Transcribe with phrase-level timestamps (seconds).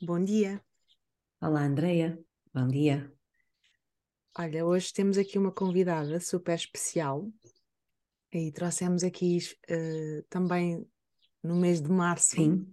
[0.00, 0.62] Bom dia.
[1.40, 2.16] Olá, Andreia.
[2.54, 3.12] Bom dia.
[4.38, 7.28] Olha, hoje temos aqui uma convidada super especial
[8.32, 9.38] e trouxemos aqui
[9.68, 10.88] uh, também
[11.42, 12.72] no mês de março, Sim.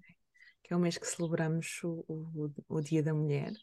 [0.61, 3.53] que é o mês que celebramos o, o, o Dia da Mulher,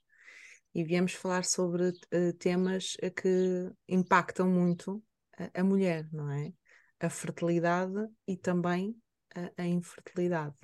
[0.74, 5.01] e viemos falar sobre uh, temas que impactam muito
[5.38, 6.52] a, a, mulher, não é?
[6.99, 8.97] A fertilidade e também
[9.37, 10.57] a, a infertilidade.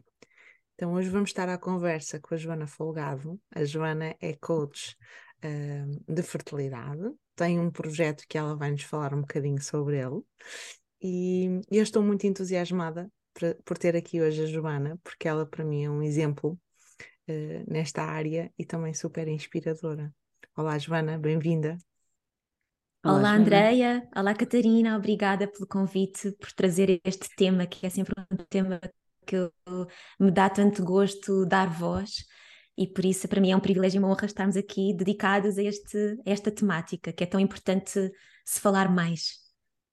[0.78, 3.36] Então, hoje vamos estar à conversa com a Joana Folgado.
[3.52, 4.96] A Joana é coach
[5.44, 7.02] uh, de fertilidade,
[7.34, 10.22] tem um projeto que ela vai nos falar um bocadinho sobre ele.
[11.02, 15.64] E eu estou muito entusiasmada por, por ter aqui hoje a Joana, porque ela, para
[15.64, 16.56] mim, é um exemplo
[17.28, 20.14] uh, nesta área e também super inspiradora.
[20.56, 21.76] Olá, Joana, bem-vinda.
[23.04, 24.08] Olá, Olá Andreia.
[24.14, 24.96] Olá, Catarina.
[24.96, 28.78] Obrigada pelo convite, por trazer este tema, que é sempre um tema
[29.28, 29.50] que
[30.18, 32.24] me dá tanto gosto dar voz
[32.76, 35.62] e por isso para mim é um privilégio e uma honra estarmos aqui dedicados a,
[35.62, 38.10] este, a esta temática que é tão importante
[38.44, 39.34] se falar mais,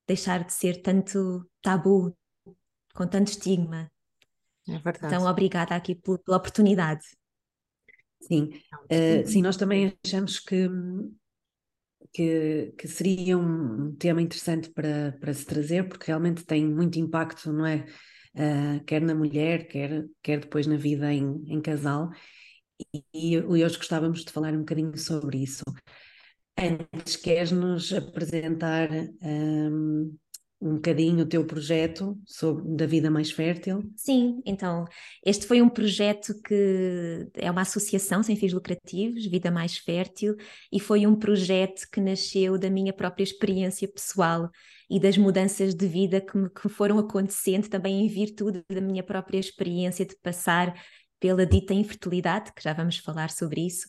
[0.07, 2.15] deixar de ser tanto tabu,
[2.93, 3.91] com tanto estigma.
[4.67, 5.13] É verdade.
[5.13, 7.03] Então, obrigada aqui pela, pela oportunidade.
[8.21, 8.51] Sim,
[8.85, 10.67] uh, sim, nós também achamos que,
[12.13, 17.51] que, que, seria um tema interessante para, para se trazer, porque realmente tem muito impacto,
[17.51, 17.85] não é?
[18.35, 22.09] Uh, quer na mulher, quer, quer depois na vida em, em casal.
[22.93, 25.63] E, e hoje gostávamos de falar um bocadinho sobre isso.
[26.57, 28.89] Antes, queres-nos apresentar
[29.21, 30.15] um,
[30.61, 33.83] um bocadinho o teu projeto sobre, da vida mais fértil?
[33.95, 34.85] Sim, então,
[35.25, 40.35] este foi um projeto que é uma associação sem fins lucrativos, Vida Mais Fértil,
[40.71, 44.49] e foi um projeto que nasceu da minha própria experiência pessoal
[44.89, 49.03] e das mudanças de vida que, me, que foram acontecendo também em virtude da minha
[49.03, 50.73] própria experiência de passar
[51.19, 53.87] pela dita infertilidade, que já vamos falar sobre isso.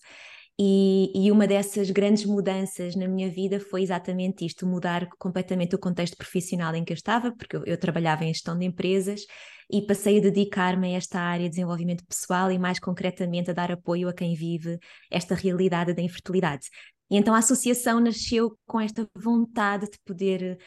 [0.58, 5.78] E, e, uma dessas grandes mudanças na minha vida foi exatamente isto: mudar completamente o
[5.78, 9.20] contexto profissional em que eu estava, porque eu, eu trabalhava em gestão de empresas
[9.70, 13.70] e passei a dedicar-me a esta área de desenvolvimento pessoal e, mais concretamente, a dar
[13.70, 14.78] apoio a quem vive
[15.10, 16.68] esta realidade da infertilidade.
[17.10, 20.58] E então a associação nasceu com esta vontade de poder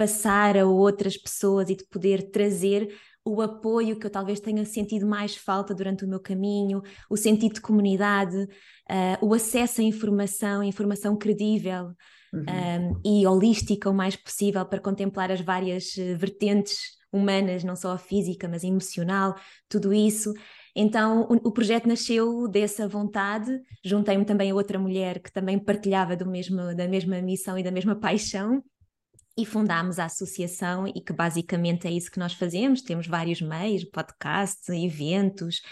[0.00, 2.88] passar a outras pessoas e de poder trazer
[3.22, 6.80] o apoio que eu talvez tenha sentido mais falta durante o meu caminho,
[7.10, 8.46] o sentido de comunidade, uh,
[9.20, 11.92] o acesso à informação, informação credível
[12.32, 12.40] uhum.
[12.40, 16.78] um, ah, e holística o mais possível para contemplar as várias eh, vertentes
[17.12, 19.34] humanas, não só a física, mas a emocional,
[19.68, 20.32] tudo isso.
[20.74, 23.50] Então o, o projeto nasceu dessa vontade,
[23.84, 27.70] juntei-me também a outra mulher que também partilhava do mesmo, da mesma missão e da
[27.70, 28.64] mesma paixão,
[29.40, 32.82] e fundámos a associação e que basicamente é isso que nós fazemos.
[32.82, 35.62] Temos vários meios, podcasts, eventos,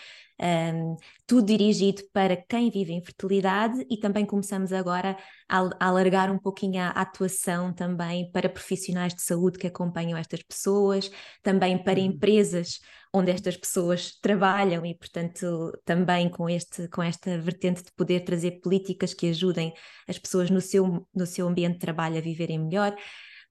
[0.40, 0.96] um,
[1.26, 5.16] tudo dirigido para quem vive em fertilidade e também começamos agora
[5.48, 10.42] a, a alargar um pouquinho a, atuação também para profissionais de saúde que acompanham estas
[10.42, 11.10] pessoas,
[11.42, 12.06] também para uhum.
[12.06, 12.80] empresas
[13.12, 18.60] onde estas pessoas trabalham e, portanto, também com, este, com esta vertente de poder trazer
[18.60, 19.72] políticas que ajudem
[20.06, 22.94] as pessoas no seu, no seu ambiente de trabalho a viverem melhor.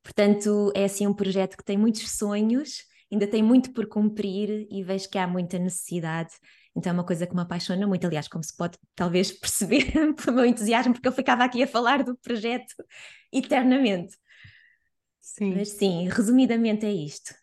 [0.04, 4.84] Portanto, é assim um projeto que tem muitos sonhos, ainda tem muito por cumprir e
[4.84, 6.34] vejo que há muita necessidade.
[6.76, 10.36] Então é uma coisa que me apaixona muito, aliás, como se pode talvez perceber pelo
[10.38, 12.74] meu entusiasmo, porque eu ficava aqui a falar do projeto
[13.32, 14.16] eternamente.
[15.22, 15.56] Sim.
[15.56, 17.34] Mas sim, resumidamente é isto.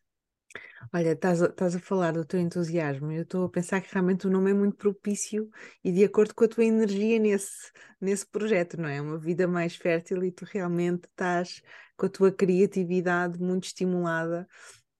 [0.94, 3.10] Olha, estás a, estás a falar do teu entusiasmo.
[3.10, 5.50] Eu estou a pensar que realmente o nome é muito propício
[5.82, 9.00] e de acordo com a tua energia nesse, nesse projeto, não é?
[9.00, 11.60] Uma vida mais fértil e tu realmente estás
[11.96, 14.46] com a tua criatividade muito estimulada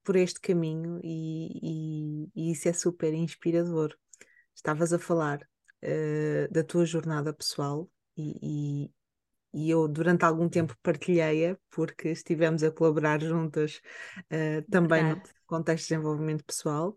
[0.03, 3.95] por este caminho e, e, e isso é super inspirador.
[4.53, 5.39] Estavas a falar
[5.85, 8.91] uh, da tua jornada pessoal e,
[9.55, 13.81] e eu durante algum tempo partilhei-a porque estivemos a colaborar juntas
[14.19, 15.31] uh, também Verdade.
[15.55, 16.97] Contexto de desenvolvimento pessoal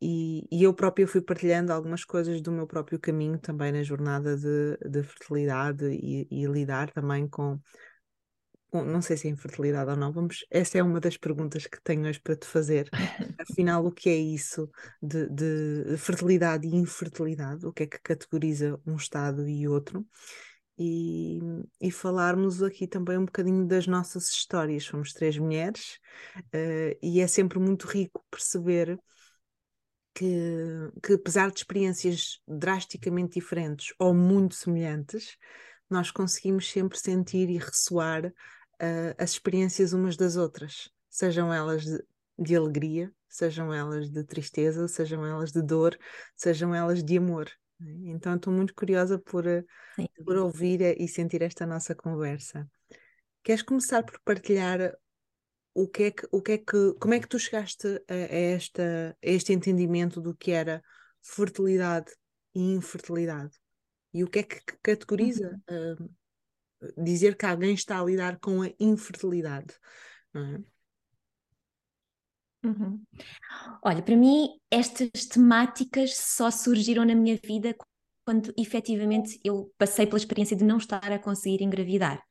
[0.00, 4.36] e, e, eu própria fui partilhando algumas coisas do meu próprio caminho também na jornada
[4.36, 7.58] de, de fertilidade e, e lidar também com
[8.70, 12.06] não sei se é infertilidade ou não, vamos, essa é uma das perguntas que tenho
[12.06, 12.88] hoje para te fazer.
[13.40, 14.70] Afinal, o que é isso
[15.02, 17.64] de, de fertilidade e infertilidade?
[17.64, 20.06] O que é que categoriza um estado e outro?
[20.78, 21.40] E,
[21.80, 24.84] e, falarmos aqui também um bocadinho das nossas histórias.
[24.84, 25.98] Somos três mulheres
[26.38, 28.96] uh, e é sempre muito rico perceber
[30.14, 35.36] que, que, apesar de experiências drasticamente diferentes ou muito semelhantes,
[35.90, 42.04] nós conseguimos sempre sentir e ressoar uh, as experiências umas das outras, sejam elas de,
[42.38, 45.98] de alegria, sejam elas de tristeza, sejam elas de dor,
[46.36, 47.48] sejam elas de amor.
[47.78, 48.10] Né?
[48.10, 49.64] Então estou muito curiosa por, eh,
[50.24, 52.68] por ouvir e sentir esta nossa conversa.
[53.42, 54.96] Queres começar por partilhar
[55.74, 58.16] o que é que, o que, é que como é que tu chegaste a, a
[58.16, 60.82] esta, a este entendimento do que era
[61.22, 62.12] fertilidade
[62.54, 63.56] e infertilidade?
[64.12, 66.08] E o que é que categoriza uhum.
[66.82, 69.74] uh, dizer que alguém está a lidar com a infertilidade?
[70.32, 70.77] Não é?
[72.64, 73.00] Uhum.
[73.82, 77.74] Olha, para mim, estas temáticas só surgiram na minha vida
[78.24, 82.22] quando efetivamente eu passei pela experiência de não estar a conseguir engravidar.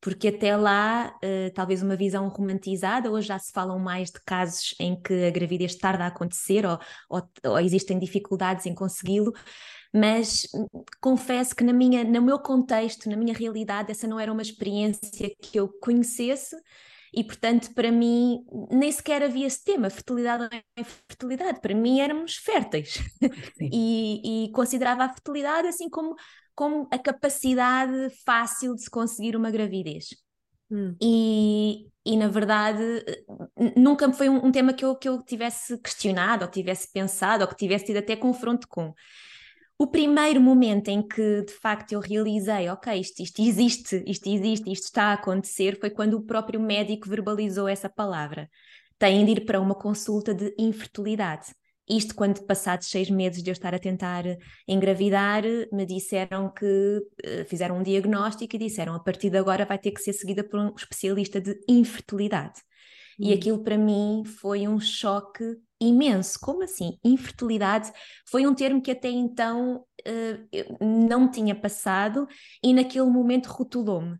[0.00, 4.74] Porque até lá, uh, talvez uma visão romantizada, hoje já se falam mais de casos
[4.78, 6.78] em que a gravidez tarda a acontecer ou,
[7.08, 9.32] ou, ou existem dificuldades em consegui-lo,
[9.92, 10.66] mas hum,
[11.00, 15.34] confesso que na minha, no meu contexto, na minha realidade, essa não era uma experiência
[15.40, 16.54] que eu conhecesse
[17.16, 21.60] e, portanto, para mim, nem sequer havia esse tema, fertilidade ou infertilidade.
[21.60, 22.98] Para mim, éramos férteis.
[23.60, 26.14] e, e, considerava a fertilidade assim como,
[26.54, 30.06] como a capacidade fácil de se conseguir uma gravidez.
[30.70, 30.96] Hum.
[31.00, 32.82] E, e, na verdade,
[33.76, 37.48] nunca foi um, um tema que eu, que eu tivesse questionado, ou tivesse pensado, ou
[37.48, 38.92] que tivesse tido até confronto com.
[39.84, 44.72] O primeiro momento em que de facto eu realizei, ok, isto, isto existe, isto existe,
[44.72, 48.48] isto está a acontecer, foi quando o próprio médico verbalizou essa palavra.
[48.98, 51.54] Têm de ir para uma consulta de infertilidade.
[51.86, 54.24] Isto quando passados seis meses de eu estar a tentar
[54.66, 59.76] engravidar, me disseram que eh, fizeram um diagnóstico e disseram a partir de agora vai
[59.78, 62.58] ter que ser seguida por um especialista de infertilidade.
[63.18, 63.34] E hum.
[63.34, 65.44] aquilo para mim foi um choque
[65.80, 66.38] imenso.
[66.40, 66.98] Como assim?
[67.04, 67.92] Infertilidade
[68.28, 72.26] foi um termo que até então uh, não tinha passado
[72.62, 74.18] e naquele momento rotulou-me.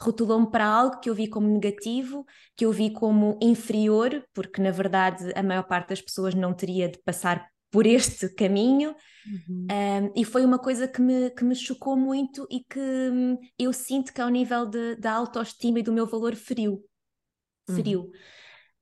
[0.00, 2.24] Rotulou-me para algo que eu vi como negativo,
[2.56, 6.88] que eu vi como inferior, porque na verdade a maior parte das pessoas não teria
[6.88, 8.94] de passar por este caminho.
[9.26, 9.66] Uhum.
[9.70, 13.72] Um, e foi uma coisa que me, que me chocou muito e que hum, eu
[13.72, 16.84] sinto que ao nível da autoestima e do meu valor feriu.
[17.68, 18.02] Feriu.
[18.02, 18.12] Uhum.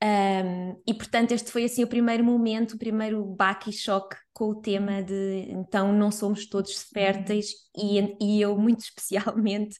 [0.02, 4.46] Um, e portanto, este foi assim o primeiro momento, o primeiro baque e choque com
[4.46, 9.78] o tema de então não somos todos férteis e, e eu, muito especialmente,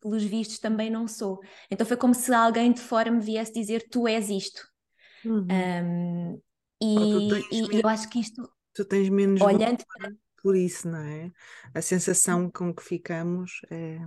[0.00, 1.40] pelos vistos, também não sou.
[1.68, 4.62] Então foi como se alguém de fora me viesse dizer: Tu és isto.
[5.24, 5.48] Uhum.
[5.50, 6.40] Um,
[6.80, 6.94] e,
[7.50, 8.48] e menos, eu acho que isto.
[8.72, 10.12] Tu tens menos olhando para...
[10.40, 11.32] por isso, não é?
[11.74, 13.98] A sensação com que ficamos é,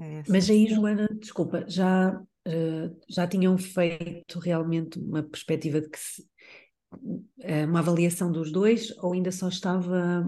[0.00, 5.98] é Mas aí, Joana, desculpa, já uh, já tinham feito realmente uma perspectiva de que
[5.98, 6.22] se,
[6.92, 10.24] uh, uma avaliação dos dois ou ainda só estava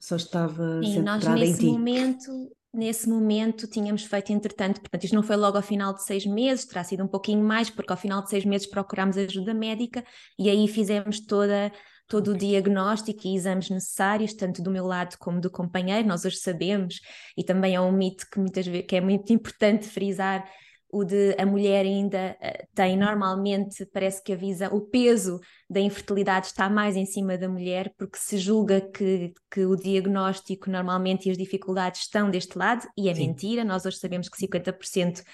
[0.00, 5.36] só estava Sim, nós nesse momento nesse momento tínhamos feito entretanto, portanto isto não foi
[5.36, 8.28] logo ao final de seis meses, terá sido um pouquinho mais, porque ao final de
[8.28, 10.04] seis meses procurámos ajuda médica
[10.36, 11.70] e aí fizemos toda
[12.06, 16.36] todo o diagnóstico e exames necessários, tanto do meu lado como do companheiro, nós hoje
[16.36, 17.00] sabemos,
[17.36, 20.46] e também é um mito que muitas vezes que é muito importante frisar,
[20.94, 26.46] o de a mulher ainda uh, tem normalmente, parece que avisa, o peso da infertilidade
[26.46, 31.32] está mais em cima da mulher, porque se julga que, que o diagnóstico normalmente e
[31.32, 33.26] as dificuldades estão deste lado, e é Sim.
[33.26, 35.24] mentira, nós hoje sabemos que 50% uh,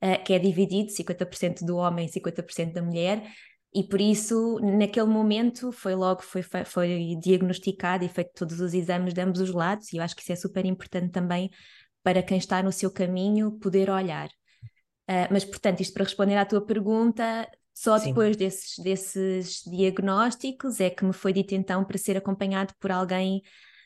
[0.00, 3.22] eh, que é dividido, 50% do homem e 50% da mulher,
[3.74, 9.12] e por isso, naquele momento, foi logo, foi, foi diagnosticado e feito todos os exames
[9.12, 11.50] de ambos os lados, e eu acho que isso é super importante também
[12.02, 14.28] para quem está no seu caminho poder olhar.
[15.12, 18.08] Uh, mas, portanto, isto para responder à tua pergunta, só Sim.
[18.08, 23.42] depois desses, desses diagnósticos é que me foi dito então para ser acompanhado por alguém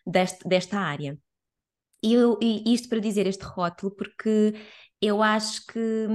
[0.06, 1.18] deste, desta área.
[2.02, 4.54] E, eu, e isto para dizer este rótulo, porque
[5.00, 6.06] eu acho que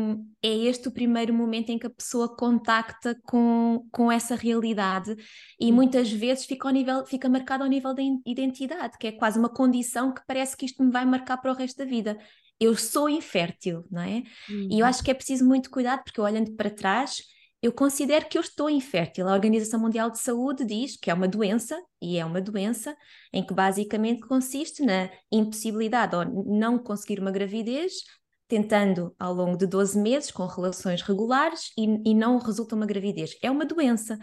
[0.41, 5.13] é este o primeiro momento em que a pessoa contacta com, com essa realidade
[5.59, 9.37] e muitas vezes fica, ao nível, fica marcado ao nível da identidade, que é quase
[9.37, 12.17] uma condição que parece que isto me vai marcar para o resto da vida
[12.61, 14.23] eu sou infértil, não é?
[14.47, 14.67] Uhum.
[14.69, 14.85] E eu uhum.
[14.85, 17.23] acho que é preciso muito cuidado, porque olhando para trás,
[17.59, 19.27] eu considero que eu estou infértil.
[19.27, 22.95] A Organização Mundial de Saúde diz que é uma doença, e é uma doença,
[23.33, 27.93] em que basicamente consiste na impossibilidade ou não conseguir uma gravidez
[28.47, 33.35] tentando ao longo de 12 meses, com relações regulares, e, e não resulta uma gravidez.
[33.41, 34.19] É uma doença.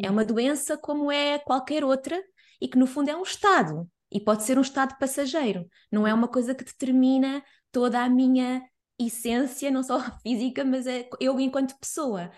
[0.00, 2.22] É uma doença como é qualquer outra
[2.60, 3.86] e que no fundo é um estado.
[4.10, 5.66] E pode ser um estado passageiro.
[5.90, 8.62] Não é uma coisa que determina toda a minha
[8.98, 12.30] essência, não só física, mas é eu enquanto pessoa.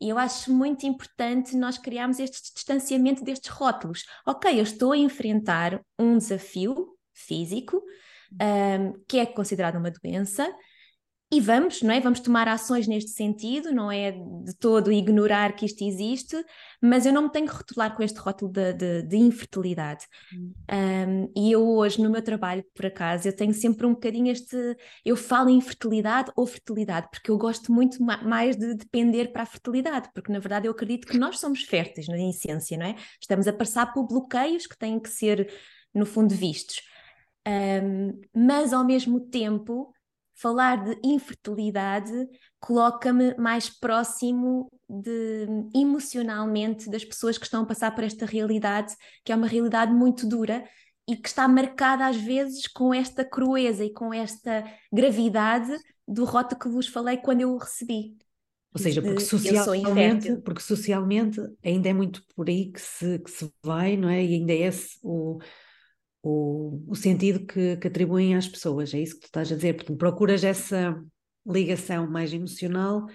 [0.00, 4.04] E eu acho muito importante nós criarmos este distanciamento destes rótulos.
[4.26, 7.80] Ok, eu estou a enfrentar um desafio físico,
[8.32, 10.52] um, que é considerado uma doença,
[11.32, 11.98] e vamos, não é?
[11.98, 16.36] Vamos tomar ações neste sentido, não é de todo ignorar que isto existe,
[16.78, 20.06] mas eu não me tenho que rotular com este rótulo de, de, de infertilidade.
[20.30, 20.52] Hum.
[20.70, 24.76] Um, e eu hoje, no meu trabalho, por acaso, eu tenho sempre um bocadinho este.
[25.02, 29.46] Eu falo em fertilidade ou fertilidade, porque eu gosto muito mais de depender para a
[29.46, 32.96] fertilidade, porque na verdade eu acredito que nós somos férteis, na essência, não é?
[33.18, 35.50] Estamos a passar por bloqueios que têm que ser,
[35.94, 36.82] no fundo, vistos.
[37.48, 39.94] Um, mas ao mesmo tempo
[40.34, 42.12] falar de infertilidade
[42.58, 49.32] coloca-me mais próximo de emocionalmente das pessoas que estão a passar por esta realidade, que
[49.32, 50.64] é uma realidade muito dura
[51.08, 55.72] e que está marcada às vezes com esta crueza e com esta gravidade
[56.06, 58.16] do rota que vos falei quando eu o recebi.
[58.74, 63.52] Ou seja, porque socialmente, porque socialmente ainda é muito por aí que se, que se
[63.62, 64.24] vai, não é?
[64.24, 65.38] E ainda é esse o,
[66.22, 69.74] o, o sentido que, que atribuem às pessoas, é isso que tu estás a dizer,
[69.74, 71.02] portanto procuras essa
[71.46, 73.06] ligação mais emocional,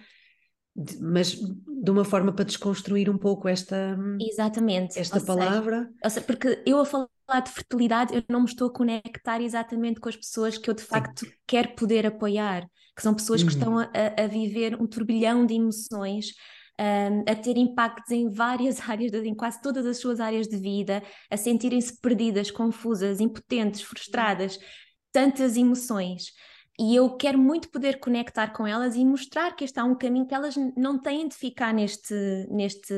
[0.75, 4.99] de, mas de uma forma para desconstruir um pouco esta, exatamente.
[4.99, 5.89] esta ou palavra.
[6.03, 9.99] Seja, seja, porque eu a falar de fertilidade, eu não me estou a conectar exatamente
[9.99, 11.31] com as pessoas que eu de facto Sim.
[11.47, 13.47] quero poder apoiar, que são pessoas uhum.
[13.47, 13.87] que estão a,
[14.17, 16.33] a viver um turbilhão de emoções
[16.79, 21.03] um, a ter impactos em várias áreas, em quase todas as suas áreas de vida,
[21.29, 24.59] a sentirem-se perdidas, confusas, impotentes, frustradas,
[25.11, 26.31] tantas emoções.
[26.79, 30.27] E eu quero muito poder conectar com elas e mostrar que este é um caminho
[30.27, 32.13] que elas não têm de ficar neste,
[32.51, 32.93] neste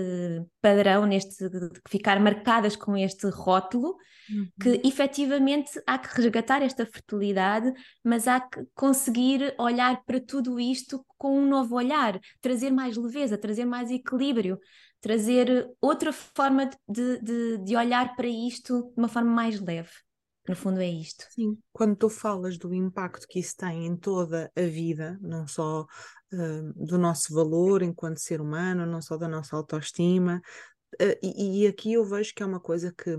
[0.62, 3.95] padrão, neste de ficar marcadas com este rótulo,
[4.31, 4.48] uhum.
[4.62, 11.05] que efetivamente há que resgatar esta fertilidade, mas há que conseguir olhar para tudo isto
[11.17, 14.59] com um novo olhar, trazer mais leveza, trazer mais equilíbrio,
[15.01, 19.91] trazer outra forma de, de, de olhar para isto de uma forma mais leve.
[20.48, 21.25] No fundo, é isto.
[21.29, 25.83] Sim, quando tu falas do impacto que isso tem em toda a vida, não só
[25.83, 30.41] uh, do nosso valor enquanto ser humano, não só da nossa autoestima,
[31.00, 33.15] uh, e, e, aqui eu vejo que é uma coisa que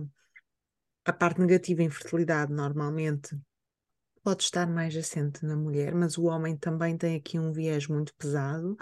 [1.05, 3.37] a parte negativa em fertilidade normalmente
[4.23, 8.15] pode estar mais assente na mulher, mas o homem também tem aqui um viés muito
[8.17, 8.77] pesado.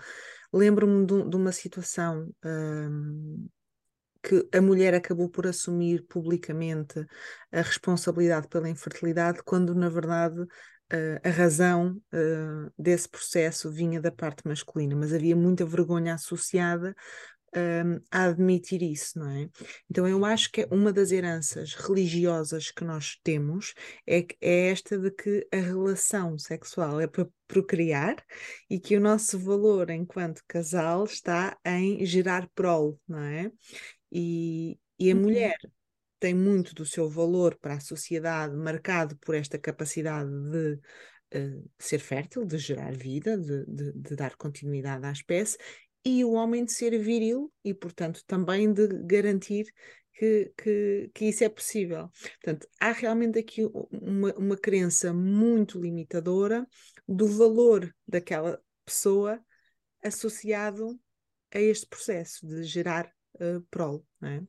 [0.52, 3.50] Lembro-me de, de, uma situação uh,
[4.22, 7.06] que a mulher acabou por assumir publicamente
[7.52, 10.46] a responsabilidade pela infertilidade, quando na verdade
[10.90, 16.96] Uh, a razão uh, desse processo vinha da parte masculina, mas havia muita vergonha associada
[17.56, 19.48] uh, a admitir isso, não é?
[19.90, 23.74] Então eu acho que uma das heranças religiosas que nós temos
[24.06, 28.16] é, é esta de que a relação sexual é para procriar
[28.68, 33.50] e que o nosso valor enquanto casal está em gerar prole, não é?
[34.12, 35.22] E, e a uhum.
[35.22, 35.56] mulher
[36.18, 40.80] tem muito do seu valor para a sociedade marcado por esta capacidade de
[41.34, 45.56] uh, ser fértil, de gerar vida, de, de, de, dar continuidade à espécie,
[46.04, 49.66] e o homem de ser viril e, portanto, também de garantir
[50.14, 52.10] que, que, que isso é possível.
[52.42, 53.62] Portanto, há realmente aqui
[53.92, 56.66] uma, uma crença muito limitadora
[57.06, 59.40] do valor daquela pessoa
[60.02, 60.98] associado
[61.52, 64.42] a este processo de gerar uh, prole, não é?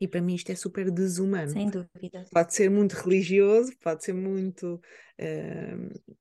[0.00, 1.50] E para mim isto é super desumano.
[1.50, 2.24] Sem dúvida.
[2.30, 6.16] Pode ser muito religioso, pode ser muito uh,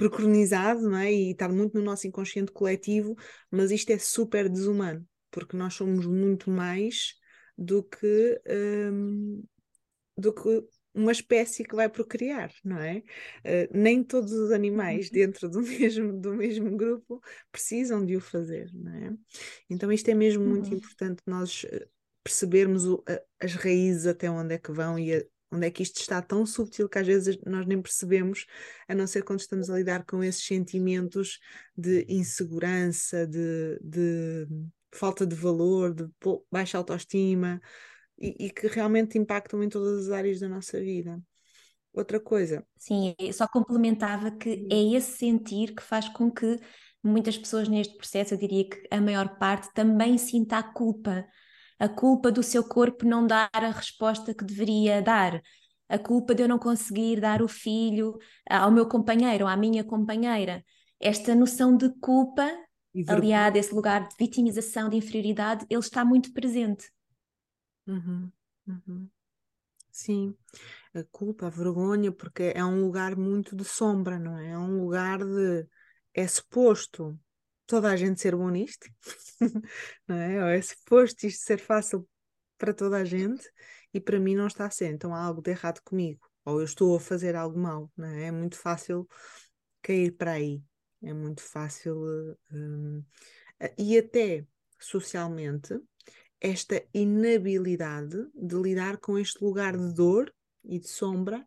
[0.00, 1.12] preconizado, não é?
[1.12, 3.14] E está muito no nosso inconsciente coletivo,
[3.50, 7.12] mas isto é super desumano, porque nós somos muito mais
[7.56, 8.40] do que,
[8.90, 9.44] um,
[10.16, 10.64] do que
[10.94, 13.02] uma espécie que vai procriar, não é?
[13.44, 15.12] Uh, nem todos os animais uhum.
[15.12, 17.20] dentro do mesmo, do mesmo grupo
[17.52, 19.12] precisam de o fazer, não é?
[19.68, 20.78] Então isto é mesmo muito uhum.
[20.78, 21.86] importante nós eh,
[22.24, 25.82] percebermos o, a, as raízes até onde é que vão e a, onde é que
[25.82, 28.46] isto está tão subtil que às vezes nós nem percebemos,
[28.88, 31.38] a não ser quando estamos a lidar com esses sentimentos
[31.76, 34.46] de insegurança, de, de
[34.92, 36.08] falta de valor, de
[36.50, 37.60] baixa autoestima,
[38.18, 41.20] e, e que realmente impactam em todas as áreas da nossa vida.
[41.92, 42.64] Outra coisa.
[42.76, 46.60] Sim, só complementava que é esse sentir que faz com que
[47.02, 51.26] muitas pessoas neste processo, eu diria que a maior parte, também sinta a culpa.
[51.80, 55.42] A culpa do seu corpo não dar a resposta que deveria dar.
[55.88, 58.18] A culpa de eu não conseguir dar o filho
[58.48, 60.64] ao meu companheiro ou à minha companheira.
[61.00, 62.48] esta noção de culpa,
[63.06, 66.90] aliada a esse lugar de vitimização, de inferioridade, ele está muito presente.
[67.86, 68.32] Uhum,
[68.66, 69.10] uhum.
[69.92, 70.36] Sim,
[70.94, 74.50] a culpa, a vergonha, porque é um lugar muito de sombra, não é?
[74.52, 75.68] É um lugar de.
[76.14, 77.18] É suposto
[77.70, 78.88] toda a gente ser bom nisto,
[80.08, 80.42] não é?
[80.42, 82.06] Ou é suposto isto ser fácil
[82.58, 83.48] para toda a gente
[83.94, 86.64] e para mim não está a ser, então há algo de errado comigo, ou eu
[86.64, 88.24] estou a fazer algo mal, não é?
[88.24, 89.08] É muito fácil
[89.80, 90.60] cair para aí,
[91.00, 92.36] é muito fácil.
[92.52, 93.04] Um,
[93.78, 94.44] e até
[94.76, 95.78] socialmente,
[96.40, 100.34] esta inabilidade de lidar com este lugar de dor
[100.64, 101.46] e de sombra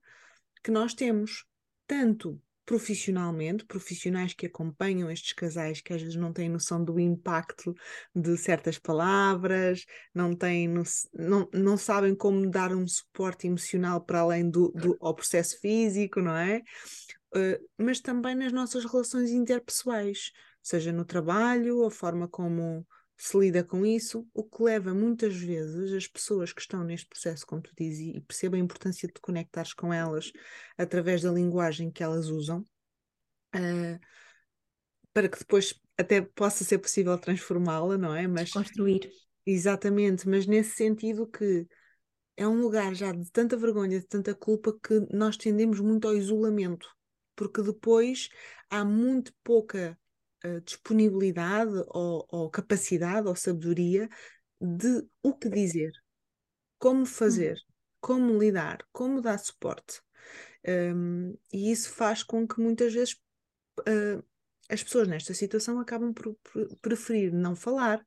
[0.63, 1.45] que nós temos,
[1.85, 7.73] tanto profissionalmente, profissionais que acompanham estes casais que às vezes não têm noção do impacto
[8.15, 10.69] de certas palavras, não têm
[11.13, 16.21] não, não sabem como dar um suporte emocional para além do, do ao processo físico,
[16.21, 16.61] não é?
[17.35, 22.85] Uh, mas também nas nossas relações interpessoais, seja no trabalho, a forma como
[23.25, 27.47] se lida com isso, o que leva muitas vezes as pessoas que estão neste processo,
[27.47, 30.29] como tu dizes, e perceba a importância de te conectares com elas
[30.77, 32.67] através da linguagem que elas usam,
[33.55, 33.99] uh,
[35.13, 38.27] para que depois até possa ser possível transformá-la, não é?
[38.27, 39.09] Mas construir.
[39.45, 41.65] Exatamente, mas nesse sentido que
[42.35, 46.13] é um lugar já de tanta vergonha, de tanta culpa que nós tendemos muito ao
[46.13, 46.89] isolamento,
[47.37, 48.27] porque depois
[48.69, 49.97] há muito pouca
[50.65, 54.09] disponibilidade ou, ou, capacidade ou sabedoria
[54.59, 55.91] de o que dizer,
[56.77, 57.73] como fazer, hum.
[58.01, 60.01] como lidar, como dar suporte.
[60.65, 63.15] Um, e isso faz com que muitas vezes
[63.79, 64.23] uh,
[64.69, 68.05] as pessoas nesta situação acabam por, por preferir não falar,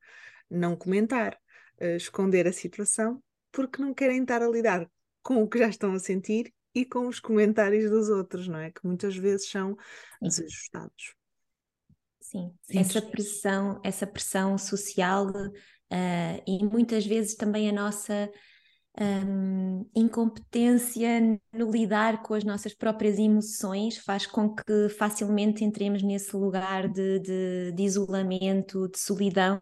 [0.51, 1.39] não comentar,
[1.81, 4.91] uh, esconder a situação, porque não querem estar a lidar
[5.23, 8.71] com o que já estão a sentir e com os comentários dos outros, não é?
[8.71, 9.77] Que muitas vezes são
[10.21, 11.15] desajustados.
[12.27, 18.29] Sim, Sim, essa pressão, essa pressão social uh, e muitas vezes também a nossa
[18.99, 21.21] um, incompetência
[21.53, 27.21] no lidar com as nossas próprias emoções faz com que facilmente entremos nesse lugar de,
[27.21, 29.61] de, de isolamento, de solidão.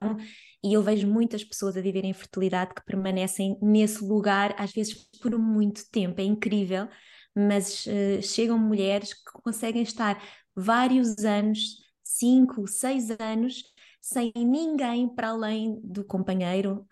[0.65, 5.39] E eu vejo muitas pessoas a viverem infertilidade que permanecem nesse lugar, às vezes por
[5.39, 6.89] muito tempo, é incrível,
[7.37, 10.19] mas uh, chegam mulheres que conseguem estar
[10.57, 11.84] vários anos
[12.19, 13.63] cinco, seis anos
[14.01, 16.87] sem ninguém para além do companheiro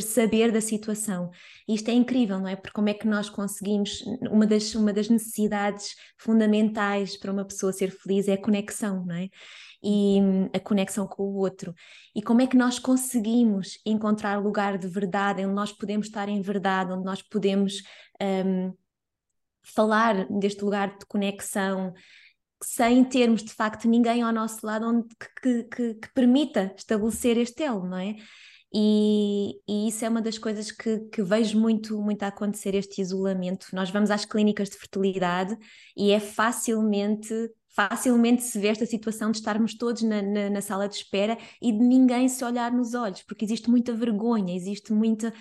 [0.00, 1.30] saber da situação.
[1.68, 2.56] Isto é incrível, não é?
[2.56, 7.72] Porque como é que nós conseguimos, uma das, uma das necessidades fundamentais para uma pessoa
[7.72, 9.28] ser feliz é a conexão, não é?
[9.82, 10.18] E
[10.54, 11.74] a conexão com o outro.
[12.14, 16.40] E como é que nós conseguimos encontrar lugar de verdade, onde nós podemos estar em
[16.40, 17.82] verdade, onde nós podemos
[18.46, 18.72] um,
[19.62, 21.92] falar deste lugar de conexão,
[22.64, 25.08] sem termos de facto ninguém ao nosso lado onde,
[25.42, 28.16] que, que, que permita estabelecer este elo, não é?
[28.74, 33.02] E, e, isso é uma das coisas que, que, vejo muito, muito a acontecer, este
[33.02, 33.66] isolamento.
[33.74, 35.56] Nós vamos às clínicas de fertilidade
[35.94, 37.34] e é facilmente,
[37.68, 41.70] facilmente se vê esta situação de estarmos todos na, na, na sala de espera e
[41.70, 45.34] de ninguém se olhar nos olhos, porque existe muita vergonha, existe muita,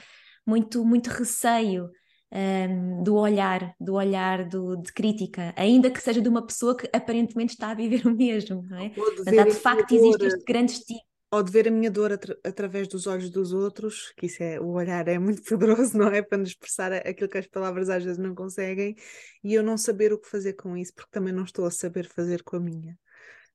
[0.46, 1.90] muito, muito receio
[2.32, 6.90] um, do olhar, do olhar do, de crítica, ainda que seja de uma pessoa que
[6.94, 8.90] aparentemente está a viver o mesmo, não é?
[8.90, 11.04] Portanto, de facto existe este grande estigma.
[11.34, 14.60] Ou de ver a minha dor atra através dos olhos dos outros, que isso é,
[14.60, 16.22] o olhar é muito poderoso, não é?
[16.22, 18.96] Para nos expressar aquilo que as palavras às vezes não conseguem,
[19.44, 22.08] e eu não saber o que fazer com isso, porque também não estou a saber
[22.08, 22.98] fazer com a minha,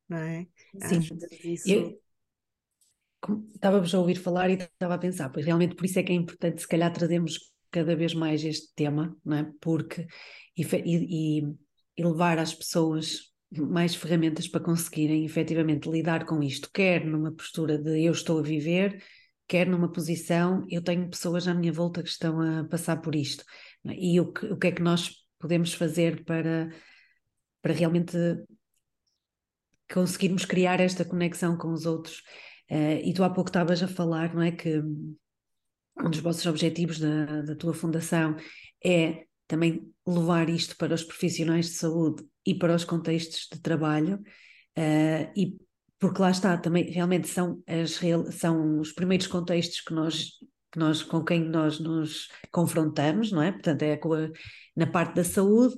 [0.08, 0.46] não é?
[0.88, 1.00] Sim,
[1.44, 1.68] isso...
[1.70, 2.00] eu,
[3.54, 6.14] estávamos a ouvir falar e estava a pensar, pois realmente por isso é que é
[6.14, 7.38] importante se calhar trazermos
[7.76, 9.52] cada vez mais este tema, não é?
[9.60, 10.06] Porque
[10.56, 11.42] e, e,
[11.94, 17.76] e levar às pessoas mais ferramentas para conseguirem efetivamente lidar com isto, quer numa postura
[17.76, 19.04] de eu estou a viver,
[19.46, 23.44] quer numa posição eu tenho pessoas à minha volta que estão a passar por isto.
[23.86, 23.94] É?
[23.94, 26.70] E o que, o que é que nós podemos fazer para,
[27.60, 28.16] para realmente
[29.92, 32.22] conseguirmos criar esta conexão com os outros?
[32.70, 34.50] Uh, e tu há pouco estavas a falar, não é?
[34.50, 34.82] Que
[35.98, 38.36] um dos vossos objetivos da, da tua fundação
[38.84, 44.16] é também levar isto para os profissionais de saúde e para os contextos de trabalho,
[44.78, 45.56] uh, e
[45.98, 47.98] porque lá está, também realmente são, as,
[48.34, 50.32] são os primeiros contextos que nós,
[50.70, 53.50] que nós, com quem nós nos confrontamos, não é?
[53.50, 53.98] Portanto, é a,
[54.76, 55.76] na parte da saúde,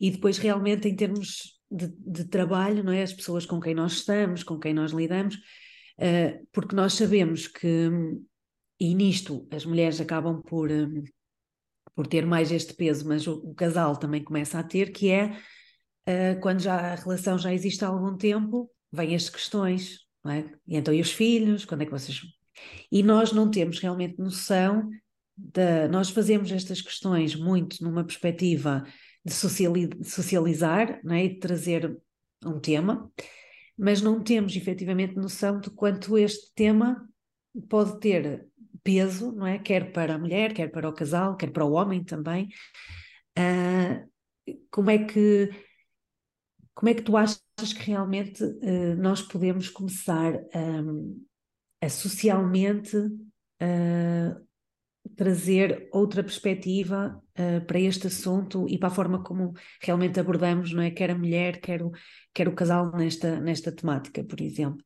[0.00, 3.02] e depois realmente em termos de, de, trabalho, não é?
[3.02, 7.90] As pessoas com quem nós estamos, com quem nós lidamos, uh, porque nós sabemos que
[8.78, 11.02] e nisto as mulheres acabam por, um,
[11.94, 15.36] por ter mais este peso, mas o, o, casal também começa a ter, que é
[16.08, 20.50] uh, quando já a relação já existe há algum tempo, vêm as questões, não é?
[20.66, 22.20] E então, e os filhos, quando é que vocês.
[22.90, 24.88] E nós não temos realmente noção
[25.36, 25.88] de.
[25.88, 28.84] Nós fazemos estas questões muito numa perspectiva
[29.24, 31.24] de socializar não é?
[31.24, 31.96] e de trazer
[32.44, 33.10] um tema,
[33.76, 37.08] mas não temos efetivamente noção de quanto este tema
[37.68, 38.46] pode ter
[38.84, 39.58] peso, não é?
[39.58, 42.48] Quer para a mulher, quer para o casal, quer para o homem também.
[43.36, 44.08] Uh,
[44.70, 45.50] como é que
[46.74, 47.40] como é que tu achas
[47.72, 51.24] que realmente uh, nós podemos começar um,
[51.80, 54.44] a socialmente uh,
[55.16, 60.82] trazer outra perspectiva uh, para este assunto e para a forma como realmente abordamos, não
[60.82, 60.90] é?
[60.90, 61.92] Quer a mulher, quer o,
[62.32, 64.84] quer o casal nesta, nesta temática, por exemplo.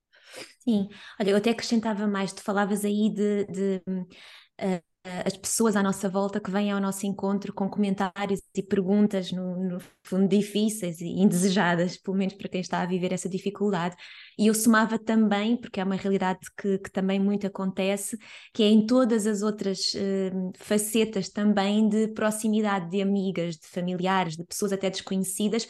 [0.68, 4.82] Sim, olha, eu até acrescentava mais, tu falavas aí de, de uh,
[5.24, 9.56] as pessoas à nossa volta que vêm ao nosso encontro com comentários e perguntas, no,
[9.56, 13.96] no, fundo, difíceis e indesejadas, pelo menos para quem está a viver essa dificuldade.
[14.38, 18.18] E eu somava também, porque é uma realidade que, que também muito acontece,
[18.52, 24.36] que é em todas as outras uh, facetas também de proximidade de amigas, de familiares,
[24.36, 25.66] de pessoas até desconhecidas,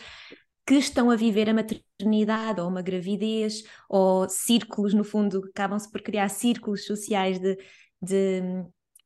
[0.68, 6.02] que estão a viver a maternidade ou uma gravidez, ou círculos, no fundo, acabam-se por
[6.02, 7.56] criar círculos sociais de,
[8.02, 8.42] de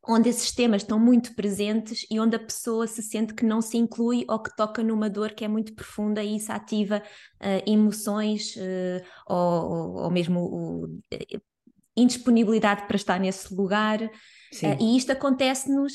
[0.05, 3.77] onde esses temas estão muito presentes e onde a pessoa se sente que não se
[3.77, 7.01] inclui ou que toca numa dor que é muito profunda e isso ativa
[7.41, 11.01] uh, emoções uh, ou, ou, mesmo uh,
[11.97, 14.03] indisponibilidade para estar nesse lugar.
[14.03, 15.93] Uh, e isto acontece-nos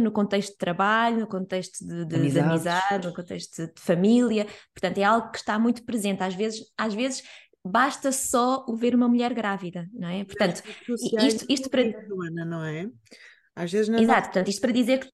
[0.00, 4.46] no contexto de trabalho, no contexto de, de, de, amizade, no contexto de família.
[4.74, 6.22] Portanto, é algo que está muito presente.
[6.22, 7.22] Às vezes, às vezes
[7.64, 10.24] basta só o ver uma mulher grávida, não é?
[10.24, 10.62] Portanto,
[11.20, 11.84] isto, isto para.
[12.44, 12.88] Não é?
[13.54, 15.10] Às vezes não é Exato, portanto, isto para dizer que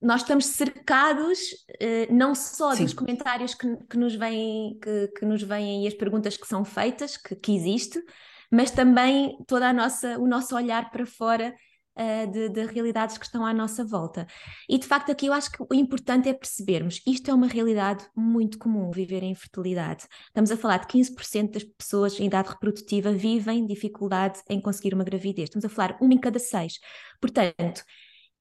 [0.00, 1.38] nós estamos cercados
[1.82, 2.84] uh, não só Sim.
[2.84, 6.64] dos comentários que, que, nos vêm, que, que, nos vêm e as perguntas que são
[6.64, 8.00] feitas, que, que existe,
[8.50, 11.54] mas também toda a nossa, o nosso olhar para fora
[11.96, 14.26] uh, de, de, realidades que estão à nossa volta.
[14.68, 18.06] E de facto aqui eu acho que o importante é percebermos, isto é uma realidade
[18.16, 20.06] muito comum, viver em infertilidade.
[20.26, 25.04] Estamos a falar de 15% das pessoas em idade reprodutiva vivem dificuldade em conseguir uma
[25.04, 25.48] gravidez.
[25.48, 26.78] Estamos a falar uma em cada seis.
[27.20, 27.82] Portanto,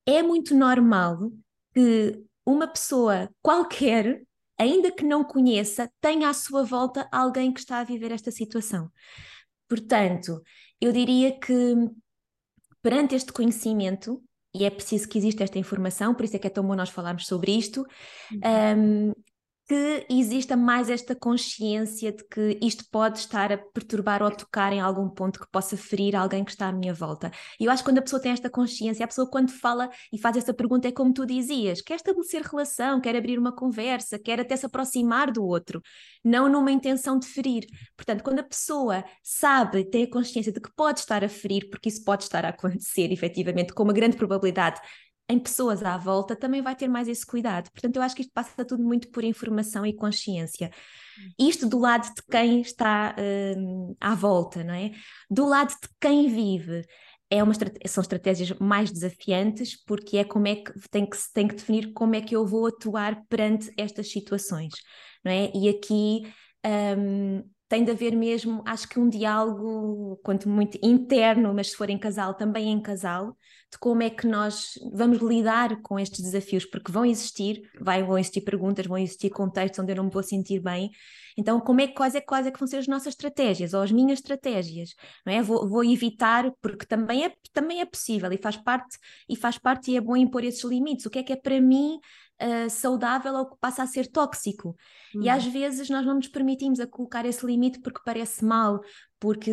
[0.06, 1.32] é muito normal
[1.74, 4.22] que uma pessoa qualquer
[4.58, 8.92] ainda que não conheça, tenha à sua volta alguém que está a viver esta situação.
[9.68, 10.42] Portanto,
[10.80, 11.54] eu diria que
[12.82, 14.22] perante este conhecimento,
[14.54, 16.90] e é preciso que exista esta informação, por isso é que é tão bom nós
[16.90, 17.86] falarmos sobre isto,
[18.32, 19.10] uhum.
[19.10, 19.14] um,
[19.68, 24.80] que exista mais esta consciência de que isto pode estar a perturbar ou tocar em
[24.80, 27.30] algum ponto que possa ferir alguém que está à minha volta.
[27.60, 30.18] E eu acho que quando a pessoa tem esta consciência, a pessoa quando fala e
[30.18, 34.40] faz essa pergunta é como tu dizias, quer estabelecer relação, quer abrir uma conversa, quer
[34.40, 35.82] até se aproximar do outro,
[36.24, 37.66] não numa intenção de ferir.
[37.98, 41.90] Portanto, quando a pessoa sabe, tem a consciência de que pode estar a ferir, porque
[41.90, 44.80] isso pode estar a acontecer efetivamente com uma grande probabilidade
[45.30, 47.70] em pessoas à volta, também vai ter mais esse cuidado.
[47.72, 50.72] Portanto, eu acho que isto passa tudo muito por informação e consciência.
[51.38, 54.92] Isto do lado de quem está uh, à volta, não é?
[55.30, 56.86] Do lado de quem vive.
[57.30, 57.52] É uma,
[57.86, 62.16] são estratégias mais desafiantes porque é como é que tem que tem que definir como
[62.16, 64.74] é que eu vou atuar perante estas situações,
[65.26, 65.52] não é?
[65.54, 66.22] E aqui
[66.98, 71.90] um, tem de haver mesmo, acho que um diálogo, quanto muito interno, mas se for
[71.90, 73.36] em casal, também em casal,
[73.70, 78.18] de como é que nós vamos lidar com estes desafios, porque vão existir, vai, vão
[78.18, 80.90] existir perguntas, vão existir contextos onde eu não me vou sentir bem.
[81.38, 83.92] Então, como é, quais, é, quais é que vão ser as nossas estratégias, ou as
[83.92, 85.42] minhas estratégias, não é?
[85.42, 89.92] Vou, vou evitar, porque também é, também é possível e faz parte, e faz parte
[89.92, 91.06] e é bom impor esses limites.
[91.06, 92.00] O que é que é para mim
[92.42, 94.76] uh, saudável ou que passa a ser tóxico.
[95.14, 95.24] Uhum.
[95.24, 98.80] E às vezes nós não nos permitimos a colocar esse limite porque parece mal,
[99.20, 99.52] porque,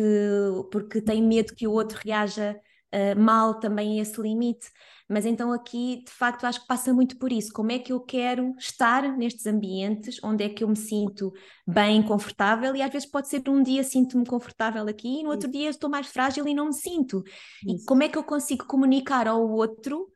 [0.71, 2.55] porque tem medo que o outro reaja
[2.93, 4.69] uh, mal também a esse limite.
[5.07, 7.53] Mas então aqui, de facto, acho que passa muito por isso.
[7.53, 10.19] Como é que eu quero estar nestes ambientes?
[10.23, 11.31] Onde é que eu me sinto
[11.67, 12.75] bem, confortável?
[12.75, 15.91] E às vezes pode ser um dia sinto-me confortável aqui e no outro dia estou
[15.91, 17.23] mais frágil e não me sinto.
[17.63, 17.83] Isso.
[17.83, 20.07] E como é que eu consigo comunicar ao outro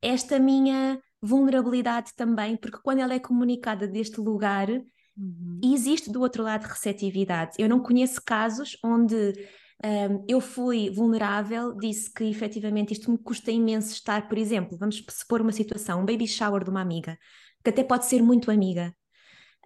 [0.00, 5.60] esta minha vulnerabilidade também, porque quando ela é comunicada deste lugar, uhum.
[5.62, 7.52] existe do outro lado receptividade.
[7.58, 9.32] Eu não conheço casos onde
[9.84, 15.04] um, eu fui vulnerável, disse que efetivamente isto me custa imenso estar, por exemplo, vamos
[15.10, 17.18] supor uma situação, um baby shower de uma amiga,
[17.62, 18.94] que até pode ser muito amiga,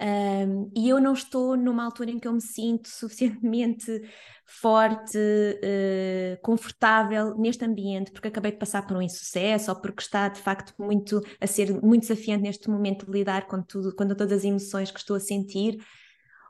[0.00, 4.02] um, e eu não estou numa altura em que eu me sinto suficientemente
[4.46, 10.28] forte, uh, confortável neste ambiente, porque acabei de passar por um insucesso ou porque está
[10.28, 14.32] de facto muito a ser muito desafiante neste momento de lidar com tudo, com todas
[14.32, 15.78] as emoções que estou a sentir.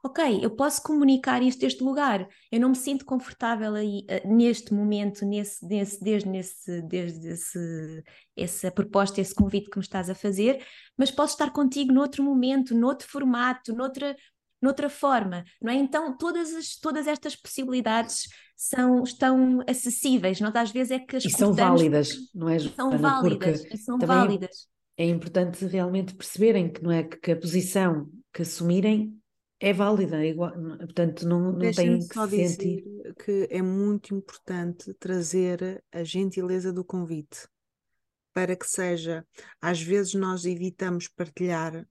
[0.02, 4.72] Ok, eu posso comunicar isto deste lugar, eu não me sinto confortável aí uh, neste
[4.72, 8.02] momento, nesse, nesse, desde, nesse, desde esse,
[8.36, 10.64] essa proposta, esse convite que me estás a fazer,
[10.96, 14.16] mas posso estar contigo noutro momento, noutro formato, noutra,
[14.60, 15.76] noutra forma, não é?
[15.76, 21.24] Então todas, as, todas estas possibilidades são, estão acessíveis, nós às vezes é que as
[21.24, 22.58] E são válidas, não é?
[22.58, 24.68] São válidas, e são válidas.
[24.96, 29.19] É importante realmente perceberem que não é que a posição que assumirem
[29.61, 32.83] é válida, é igual, portanto não, não tem que só se sentir.
[33.23, 37.46] que é muito importante trazer a gentileza do convite
[38.33, 39.27] para que seja,
[39.61, 41.87] às vezes nós evitamos partilhar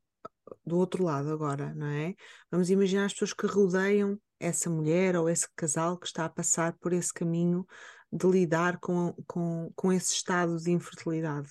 [0.65, 2.15] do outro lado agora, não é?
[2.49, 6.73] Vamos imaginar as pessoas que rodeiam essa mulher ou esse casal que está a passar
[6.79, 7.67] por esse caminho
[8.11, 11.49] de lidar com, com, com esse estado de infertilidade.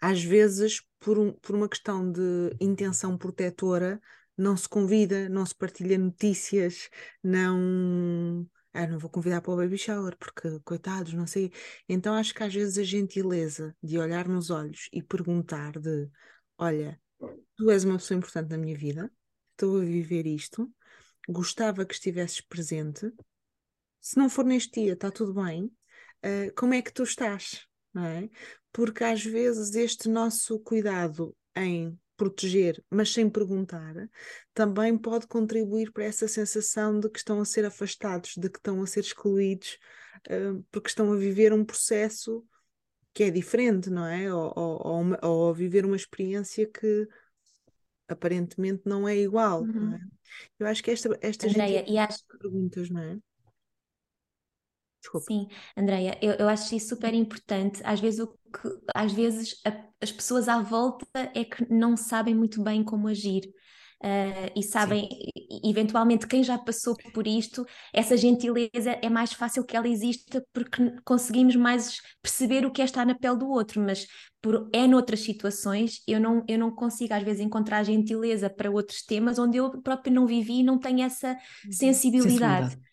[0.00, 4.00] Às vezes, por, um, por uma questão de intenção protetora,
[4.36, 6.88] não se convida, não se partilha notícias,
[7.22, 8.48] não.
[8.74, 11.52] Ah, não vou convidar para o baby shower porque, coitados, não sei.
[11.88, 16.08] Então acho que às vezes a gentileza de olhar nos olhos e perguntar de
[16.56, 16.98] olha,
[17.56, 19.12] tu és uma pessoa importante na minha vida,
[19.52, 20.72] estou a viver isto,
[21.28, 23.12] gostava que estivesses presente.
[24.00, 25.64] Se não for neste dia, está tudo bem.
[26.24, 27.66] Uh, como é que tu estás?
[27.96, 28.28] É?
[28.72, 34.08] Porque às vezes este nosso cuidado em proteger, mas sem perguntar,
[34.54, 38.80] também pode contribuir para essa sensação de que estão a ser afastados, de que estão
[38.80, 39.76] a ser excluídos,
[40.28, 42.46] uh, porque estão a viver um processo
[43.12, 44.32] que é diferente, não é?
[44.32, 47.08] Ou, ou, ou, a viver uma experiência que
[48.06, 49.62] aparentemente não é igual.
[49.62, 49.72] Uhum.
[49.72, 50.00] Não é?
[50.60, 52.24] Eu acho que esta, esta Andrea, gente e acho...
[52.38, 53.18] perguntas, não é?
[55.02, 55.26] Desculpa.
[55.26, 57.82] Sim, Andreia, eu, eu acho isso super importante.
[57.84, 62.34] Às vezes, o que, às vezes a, as pessoas à volta é que não sabem
[62.34, 63.42] muito bem como agir.
[64.04, 65.60] Uh, e sabem, Sim.
[65.64, 70.92] eventualmente, quem já passou por isto, essa gentileza é mais fácil que ela exista porque
[71.04, 74.08] conseguimos mais perceber o que é estar na pele do outro, mas
[74.40, 79.04] por é noutras situações eu não, eu não consigo às vezes encontrar gentileza para outros
[79.04, 81.28] temas onde eu próprio não vivi e não tenho essa
[81.64, 81.72] uhum.
[81.72, 82.70] sensibilidade.
[82.70, 82.91] sensibilidade.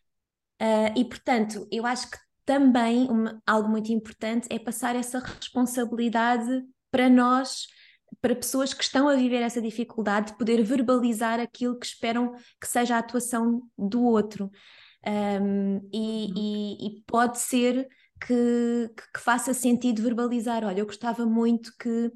[0.61, 6.63] Uh, e portanto, eu acho que também uma, algo muito importante é passar essa responsabilidade
[6.91, 7.67] para nós,
[8.21, 12.67] para pessoas que estão a viver essa dificuldade, de poder verbalizar aquilo que esperam que
[12.67, 14.51] seja a atuação do outro.
[15.05, 17.87] Um, e, e, e, pode ser
[18.19, 22.11] que, que, faça sentido verbalizar: olha, eu gostava muito que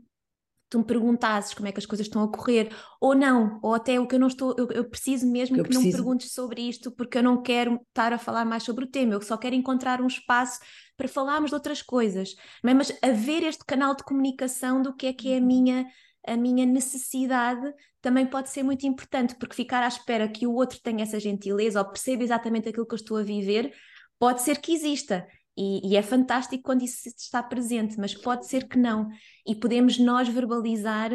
[0.73, 3.99] tu me perguntasses como é que as coisas estão a correr, ou não, ou até
[3.99, 6.67] o que eu não estou, eu, eu preciso mesmo que, que não me perguntes sobre
[6.67, 9.53] isto, porque eu não quero estar a falar mais sobre o tema, eu só quero
[9.53, 10.59] encontrar um espaço
[10.97, 12.73] para falarmos de outras coisas, não é?
[12.73, 15.45] mas haver este canal de comunicação do que é que é a uhum.
[15.45, 15.85] minha,
[16.25, 20.79] a minha necessidade também pode ser muito importante, porque ficar à espera que o outro
[20.81, 23.71] tenha essa gentileza ou perceba exatamente aquilo que eu estou a viver,
[24.17, 25.27] pode ser que exista.
[25.55, 29.09] E, e, é fantástico quando isso está presente, mas pode ser que não.
[29.45, 31.13] E podemos nós verbalizar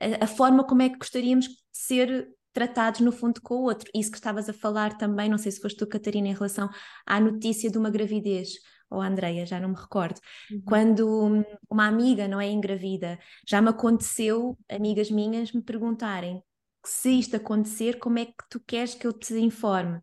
[0.00, 3.90] a, a, forma como é que gostaríamos de ser tratados no fundo com o outro.
[3.94, 6.68] Isso que estavas a falar também, não sei se foste tu, Catarina, em relação
[7.06, 8.50] à notícia de uma gravidez,
[8.88, 10.20] ou a Andreia, já não me recordo.
[10.50, 10.62] Uhum.
[10.64, 16.42] Quando uma amiga não é engravida, já me aconteceu, amigas minhas me perguntarem
[16.84, 20.00] se isto acontecer, como é que tu queres que eu te informe?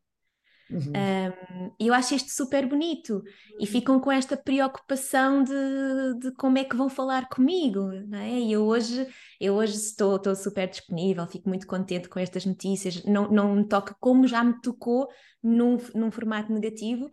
[0.70, 0.92] Uhum.
[0.92, 3.24] Um, eu acho isto super bonito
[3.58, 3.72] e uhum.
[3.72, 8.40] ficam com esta preocupação de, de como é que vão falar comigo, não é?
[8.40, 9.08] E eu hoje,
[9.40, 13.68] eu hoje estou, estou super disponível, fico muito contente com estas notícias, não, não me
[13.68, 15.08] toca como já me tocou
[15.42, 17.10] num, num formato negativo,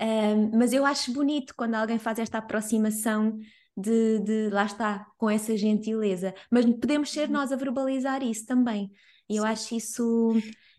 [0.00, 3.38] um, mas eu acho bonito quando alguém faz esta aproximação
[3.80, 7.34] de, de, lá está, com essa gentileza, mas podemos ser uhum.
[7.34, 8.90] nós a verbalizar isso também.
[9.28, 10.32] E eu acho isso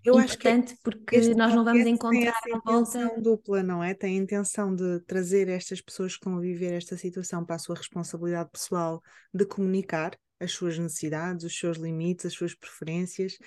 [0.03, 3.93] eu importante porque nós não vamos encontrar tem essa intenção dupla, não é?
[3.93, 7.59] Tem a intenção de trazer estas pessoas que estão a viver esta situação para a
[7.59, 9.01] sua responsabilidade pessoal
[9.33, 13.37] de comunicar as suas necessidades, os seus limites, as suas preferências,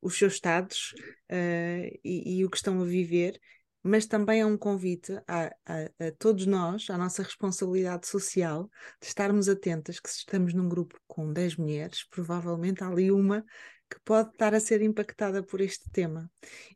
[0.00, 0.94] os seus estados
[1.30, 3.38] uh, e, e, o que estão a viver,
[3.82, 9.06] mas também é um convite a, a, a, todos nós, à nossa responsabilidade social, de
[9.06, 13.44] estarmos atentas que se estamos num grupo com 10 mulheres, provavelmente há ali uma
[13.90, 16.30] que pode estar a ser impactada por este tema.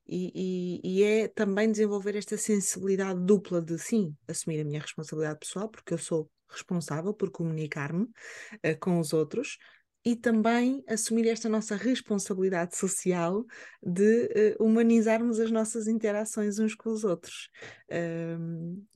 [0.07, 5.41] E, e, e, é também desenvolver esta sensibilidade dupla de, sim, assumir a minha responsabilidade
[5.41, 9.59] pessoal, porque eu sou responsável por comunicar-me uh, com os outros,
[10.05, 13.45] e também assumir esta nossa responsabilidade social
[13.81, 17.49] de uh, humanizarmos as nossas interações uns com os outros.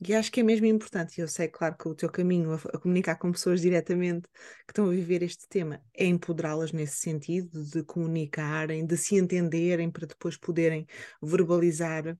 [0.01, 1.21] E acho que é mesmo importante.
[1.21, 4.27] Eu sei, claro, que o teu caminho a, a comunicar com pessoas diretamente
[4.65, 9.89] que estão a viver este tema é empoderá-las nesse sentido, de comunicarem, de se entenderem
[9.89, 10.85] para depois poderem
[11.21, 12.17] verbalizar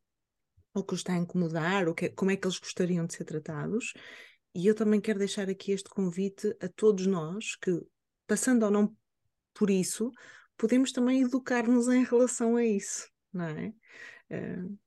[0.73, 3.25] o que os está a incomodar, o que, como é que eles gostariam de ser
[3.25, 3.93] tratados.
[4.55, 7.81] E eu também quero deixar aqui este convite a todos nós que
[8.27, 8.95] passando ou não
[9.53, 10.11] por isso,
[10.57, 13.73] podemos também educar-nos em relação a isso, não é?
[14.31, 14.77] Uh...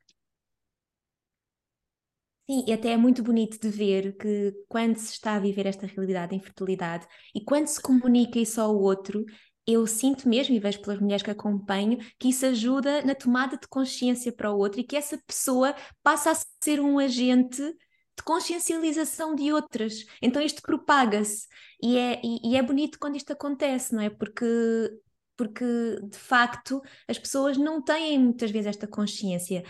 [2.49, 5.87] Sim, e até é muito bonito de ver que quando se está a viver esta
[5.87, 9.25] realidade de infertilidade e quando se comunica isso ao outro,
[9.65, 13.69] eu sinto mesmo, e vejo pelas mulheres que acompanho, que isso ajuda na tomada de
[13.69, 17.63] consciência para o outro e que essa pessoa passa a ser um agente
[18.21, 20.05] de consciencialização de outras.
[20.21, 21.47] Então isto propaga-se
[21.83, 24.11] e é, e, e é bonito quando isto acontece, não é?
[24.11, 24.45] Porque
[25.37, 25.65] porque
[26.03, 29.65] de facto as pessoas não têm muitas vezes esta consciência.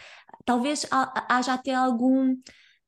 [0.45, 2.37] Talvez haja até algum,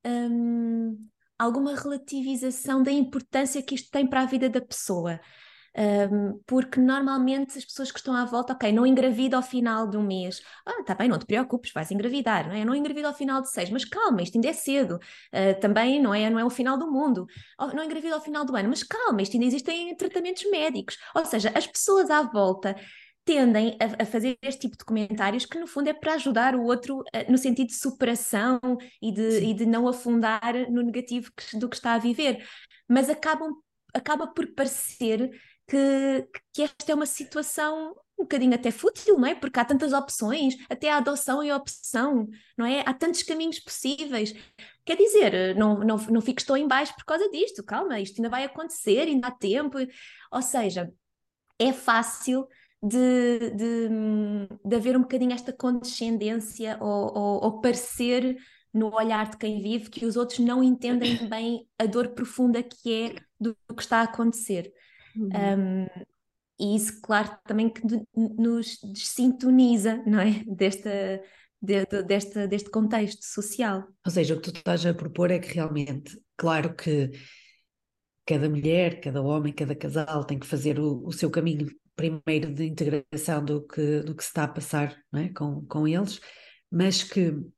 [0.04, 5.20] hum, alguma relativização da importância que isto tem para a vida da pessoa.
[5.74, 9.96] Um, porque normalmente as pessoas que estão à volta, ok, não engravida ao final de
[9.96, 12.64] um mês, ah, tá bem, não te preocupes, vais engravidar, não é?
[12.64, 16.14] Não engravida ao final de seis, mas calma, isto ainda é cedo, uh, também não
[16.14, 17.26] é, não é o final do mundo,
[17.74, 21.50] não engravida ao final do ano, mas calma, isto ainda existem tratamentos médicos, ou seja,
[21.54, 22.76] as pessoas à volta
[23.24, 26.64] tendem a, a, fazer este tipo de comentários que no fundo é para ajudar o
[26.64, 28.60] outro uh, no sentido de superação
[29.00, 32.44] e de, e de não afundar no negativo que, do que está a viver,
[32.88, 33.54] mas acabam,
[33.94, 35.30] acaba por parecer
[35.68, 39.34] que, que esta é uma situação um bocadinho até fútil, não é?
[39.34, 42.82] Porque há tantas opções, até a adoção é opção, não é?
[42.86, 44.32] Há tantos caminhos possíveis.
[44.84, 48.28] Quer dizer, não, não, não fiques tão em baixo por causa disto, calma, isto ainda
[48.28, 49.78] vai acontecer, ainda há tempo.
[50.30, 50.92] Ou seja,
[51.58, 52.46] é fácil
[52.82, 53.88] de, de,
[54.64, 58.36] de haver um bocadinho esta condescendência ou, ou, ou parecer
[58.72, 62.92] no olhar de quem vive que os outros não entendem bem a dor profunda que
[62.92, 64.72] é do que está a acontecer.
[65.16, 65.28] Uhum.
[65.28, 65.86] Um,
[66.60, 67.82] e isso, claro, também que
[68.14, 70.44] nos desintoniza, não é?
[70.46, 71.20] Desta,
[71.60, 73.86] de, de, deste, deste contexto social.
[74.04, 77.10] Ou seja, o que tu estás a propor é que realmente, claro que
[78.26, 82.64] cada mulher, cada homem, cada casal tem que fazer o, o seu caminho primeiro de
[82.64, 85.28] integração do que, do que se está a passar é?
[85.28, 86.20] com, com eles,
[86.70, 87.52] mas que uh,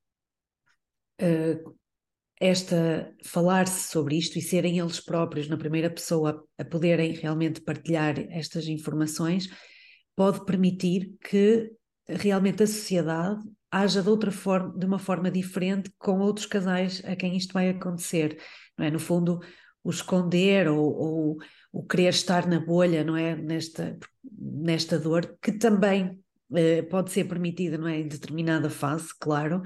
[2.40, 8.18] esta falar-se sobre isto e serem eles próprios na primeira pessoa a poderem realmente partilhar
[8.31, 9.49] estas informações
[10.16, 11.70] pode permitir que
[12.09, 17.16] realmente a sociedade haja de outra forma, de uma forma diferente com outros casais a
[17.16, 18.40] quem isto vai acontecer,
[18.79, 18.90] não é?
[18.90, 19.40] No fundo,
[19.83, 21.37] o esconder ou, ou
[21.73, 23.35] o querer estar na bolha, não é?
[23.35, 26.23] Nesta, nesta dor, que também
[26.55, 27.99] eh, pode ser permitida, não é?
[27.99, 29.62] Em determinada fase, claro,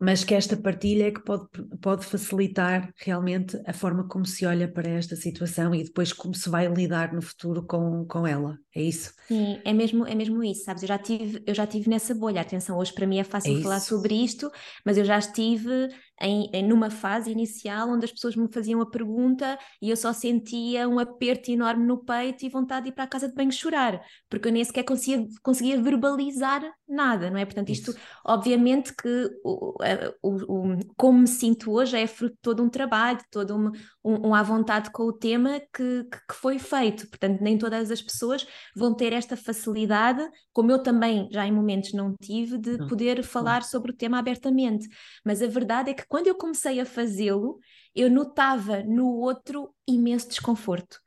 [0.00, 1.48] mas que esta partilha é que pode,
[1.80, 6.48] pode facilitar realmente a forma como se olha para esta situação e depois como se
[6.48, 9.12] vai lidar no futuro com, com ela, é isso?
[9.28, 12.40] Sim, é mesmo, é mesmo isso, sabes, eu já tive, eu já tive nessa bolha,
[12.40, 14.50] atenção, hoje para mim é fácil é falar sobre isto,
[14.84, 18.90] mas eu já estive em, em, numa fase inicial onde as pessoas me faziam a
[18.90, 23.04] pergunta e eu só sentia um aperto enorme no peito e vontade de ir para
[23.04, 27.44] a casa de banho chorar, porque eu nem sequer conseguia, conseguia verbalizar nada, não é?
[27.44, 28.00] Portanto, isto, Isso.
[28.24, 29.74] obviamente que o,
[30.22, 33.70] o, o, como me sinto hoje é fruto de todo um trabalho, de todo um,
[34.02, 37.90] um, um à vontade com o tema que, que, que foi feito, portanto, nem todas
[37.90, 42.78] as pessoas vão ter esta facilidade, como eu também já em momentos não tive, de
[42.78, 42.86] não.
[42.86, 44.88] poder falar sobre o tema abertamente,
[45.24, 47.58] mas a verdade é que quando eu comecei a fazê-lo,
[47.94, 51.00] eu notava no outro imenso desconforto.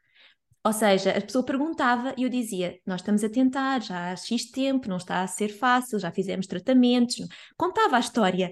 [0.63, 4.51] Ou seja, a pessoa perguntava e eu dizia: Nós estamos a tentar já há X
[4.51, 7.15] tempo, não está a ser fácil, já fizemos tratamentos.
[7.57, 8.51] Contava a história.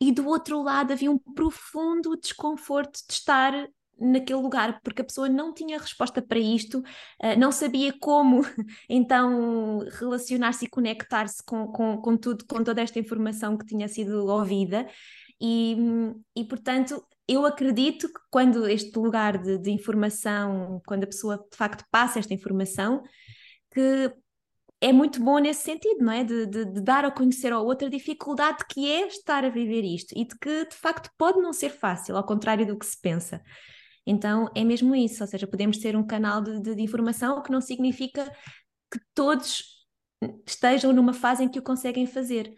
[0.00, 3.52] E do outro lado havia um profundo desconforto de estar
[3.98, 8.42] naquele lugar, porque a pessoa não tinha resposta para isto, uh, não sabia como
[8.88, 14.26] então relacionar-se e conectar-se com, com, com tudo, com toda esta informação que tinha sido
[14.26, 14.86] ouvida.
[15.40, 15.76] E,
[16.34, 21.56] e portanto, eu acredito que quando este lugar de, de, informação, quando a pessoa de
[21.56, 23.02] facto passa esta informação,
[23.72, 24.12] que
[24.80, 26.24] é muito bom nesse sentido, não é?
[26.24, 29.84] De, de, de, dar a conhecer ao outro a dificuldade que é estar a viver
[29.84, 32.98] isto e de que de facto pode não ser fácil, ao contrário do que se
[33.00, 33.42] pensa.
[34.08, 37.52] Então é mesmo isso, ou seja, podemos ser um canal de, de informação, o que
[37.52, 38.24] não significa
[38.90, 39.86] que todos
[40.46, 42.54] estejam numa fase em que o conseguem fazer.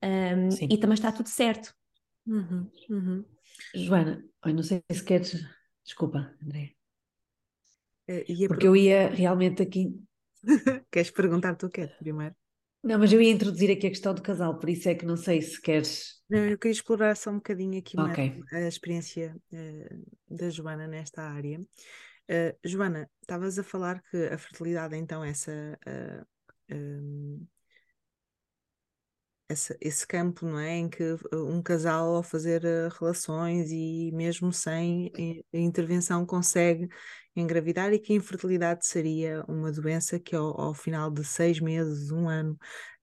[0.00, 1.74] Um, e também está tudo certo.
[2.24, 3.24] Uhum, uhum.
[3.74, 5.44] Joana, eu não sei se queres.
[5.84, 6.74] Desculpa, André.
[8.08, 10.00] Uh, Porque eu ia realmente aqui.
[10.90, 12.34] Queres perguntar tu o que primeiro?
[12.82, 15.16] Não, mas eu ia introduzir aqui a questão do casal, por isso é que não
[15.16, 16.20] sei se queres.
[16.28, 18.40] Não, eu queria explorar só um bocadinho aqui okay.
[18.52, 21.60] a experiência uh, da Joana nesta área.
[21.60, 27.46] Uh, Joana, estavas a falar que a fertilidade, então, essa uh, um,
[29.52, 30.76] esse, esse campo, não é?
[30.76, 35.12] Em que uh, um casal ao fazer uh, relações e mesmo sem
[35.52, 36.88] intervenção consegue
[37.34, 42.10] engravidar e que a infertilidade seria uma doença que ao, ao final de seis meses,
[42.10, 42.58] um ano,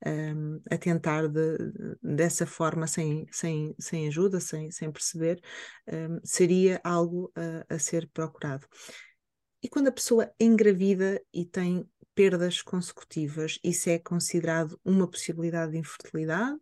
[0.06, 1.58] um, a tentar de,
[2.02, 5.42] dessa forma, sem, sem, sem ajuda, sem, sem perceber,
[5.88, 8.68] um, seria algo a, a ser procurado.
[9.62, 11.86] E quando a pessoa engravida e tem
[12.20, 16.60] perdas consecutivas, isso é considerado uma possibilidade de infertilidade?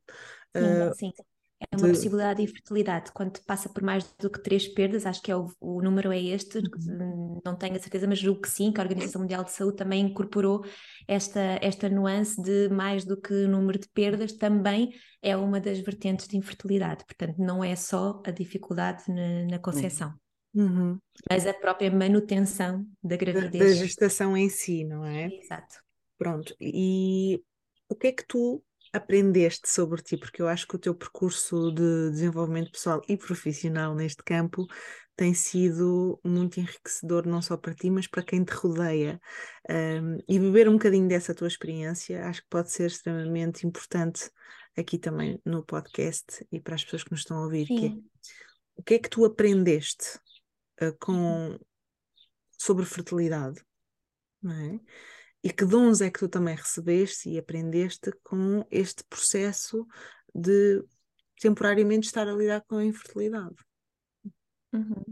[0.55, 1.11] Sim, uh, sim.
[1.59, 1.93] É uma de...
[1.93, 3.11] possibilidade de infertilidade.
[3.11, 6.21] Quando passa por mais do que três perdas, acho que é o, o número é
[6.21, 7.41] este, uhum.
[7.43, 10.05] não tenho a certeza, mas julgo que sim, que a Organização Mundial de Saúde também
[10.05, 10.63] incorporou
[11.07, 14.91] esta, esta nuance de mais do que o número de perdas, também
[15.23, 17.03] é uma das vertentes de infertilidade.
[17.03, 20.09] Portanto, não é só a dificuldade na, na concepção.
[20.09, 20.26] Uhum.
[21.29, 23.51] Mas a própria manutenção da gravidez.
[23.51, 25.27] Da, da gestação em si, não é?
[25.27, 25.75] Exato.
[26.17, 26.55] Pronto.
[26.59, 27.43] E
[27.87, 30.17] o que é que tu aprendeste sobre ti?
[30.17, 34.65] Porque eu acho que o teu percurso de desenvolvimento pessoal e profissional neste campo
[35.15, 39.19] tem sido muito enriquecedor, não só para ti, mas para quem te rodeia.
[39.69, 44.29] Um, e beber um bocadinho dessa tua experiência acho que pode ser extremamente importante
[44.77, 47.67] aqui também no podcast e para as pessoas que nos estão a ouvir.
[47.71, 47.97] É,
[48.75, 50.19] o que é que tu aprendeste
[50.81, 51.57] uh, com,
[52.57, 53.61] sobre fertilidade,
[54.41, 54.79] não é?
[55.43, 59.85] E que dons é que tu também recebeste e aprendeste com este processo
[60.33, 60.83] de
[61.39, 63.55] temporariamente estar a lidar com a infertilidade?
[64.73, 65.03] Uhum.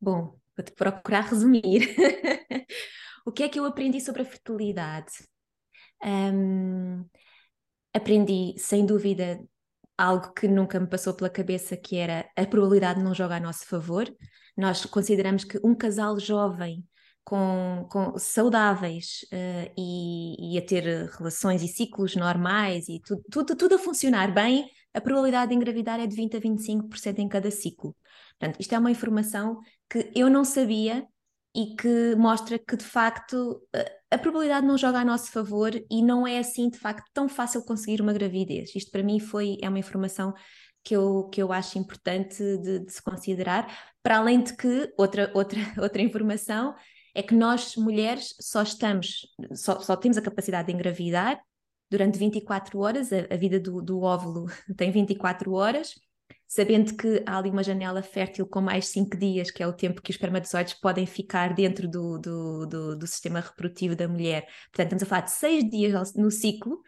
[0.00, 1.94] Bom, vou-te procurar resumir.
[3.24, 5.12] o que é que eu aprendi sobre a fertilidade?
[6.04, 7.04] Um,
[7.92, 9.42] aprendi, sem dúvida,
[9.96, 13.66] algo que nunca me passou pela cabeça, que era a probabilidade não joga a nosso
[13.66, 14.06] favor.
[14.56, 16.84] Nós consideramos que um casal jovem
[17.24, 23.56] com, com saudáveis uh, e, e, a ter relações e ciclos normais e tudo, tudo,
[23.56, 27.50] tudo a funcionar bem, a probabilidade de engravidar é de 20 a 25% em cada
[27.50, 27.96] ciclo.
[28.38, 29.58] Portanto, isto é uma informação
[29.90, 31.06] que eu não sabia
[31.54, 33.60] e que mostra que de facto
[34.10, 37.64] a probabilidade não joga a nosso favor e não é assim de facto tão fácil
[37.64, 38.74] conseguir uma gravidez.
[38.74, 40.32] Isto para mim foi é uma informação
[40.86, 45.32] que eu, que eu acho importante de, de se considerar, para além de que, outra,
[45.34, 46.76] outra, outra informação,
[47.12, 51.40] é que nós mulheres só estamos, só, só temos a capacidade de engravidar
[51.90, 55.94] durante 24 horas, a, a vida do, do óvulo tem 24 horas,
[56.46, 60.00] sabendo que há ali uma janela fértil com mais 5 dias, que é o tempo
[60.00, 64.46] que os espermatozoides podem ficar dentro do, do, do, do sistema reprodutivo da mulher.
[64.70, 66.80] Portanto, estamos a falar de 6 dias no ciclo,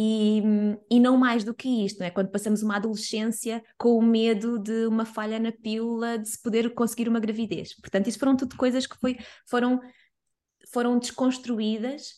[0.00, 0.40] e,
[0.88, 2.10] e não mais do que isto, não é?
[2.10, 6.72] Quando passamos uma adolescência com o medo de uma falha na pílula, de se poder
[6.72, 7.74] conseguir uma gravidez.
[7.74, 9.80] Portanto, isso foram tudo coisas que foi, foram,
[10.72, 12.14] foram desconstruídas.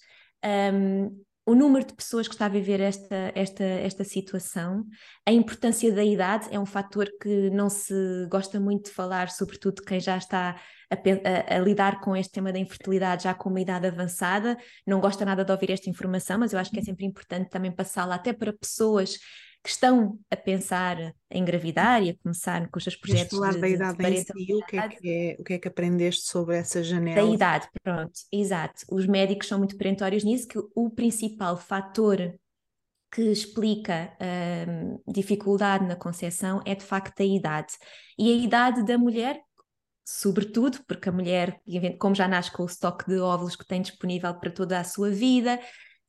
[0.74, 4.86] Um, o número de pessoas que está a viver esta, esta, esta situação,
[5.26, 7.92] a importância da idade é um fator que não se
[8.30, 10.54] gosta muito de falar, sobretudo quem já está
[10.88, 15.00] a, a, a, lidar com este tema da infertilidade já com uma idade avançada, não
[15.00, 18.14] gosta nada de ouvir esta informação, mas eu acho que é sempre importante também passá-la
[18.14, 19.18] até para pessoas
[19.62, 20.98] que estão a pensar
[21.30, 24.24] em engravidar e a começar com os seus projetos falar de, da idade de em
[24.24, 27.26] si, o que, é que é, o que é que aprendeste sobre essa janela?
[27.26, 28.86] Da idade, pronto, exato.
[28.90, 32.34] Os médicos são muito perentórios nisso, que o principal fator
[33.12, 34.16] que explica
[34.68, 37.74] hum, dificuldade na concepção é de facto a idade.
[38.18, 39.40] E a idade da mulher,
[40.04, 41.60] sobretudo, porque a mulher,
[41.98, 45.10] como já nasce com o estoque de óvulos que tem disponível para toda a sua
[45.10, 45.60] vida,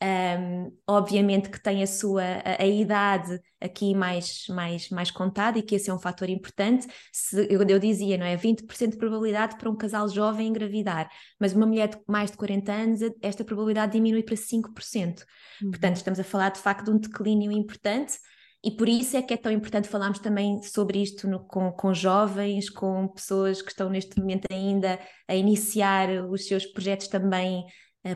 [0.03, 5.61] um, obviamente que tem a sua a, a, idade aqui mais, mais, mais contada e
[5.61, 6.87] que esse é um fator importante.
[7.11, 8.35] Se, eu, eu dizia, não é?
[8.35, 12.71] 20% de probabilidade para um casal jovem engravidar, mas uma mulher de mais de 40
[12.71, 15.23] anos, esta probabilidade diminui para 5%.
[15.61, 15.69] Uhum.
[15.69, 18.17] Portanto, estamos a falar de facto de um declínio importante.
[18.63, 21.95] E por isso é que é tão importante falarmos também sobre isto no, com, com
[21.95, 27.65] jovens, com pessoas que estão neste momento ainda a iniciar os seus projetos também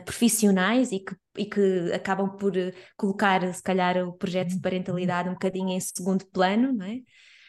[0.04, 4.60] profissionais e que, e que acabam por uh, colocar, se calhar, o projeto de uhum.
[4.60, 7.00] parentalidade um bocadinho em segundo plano, não é?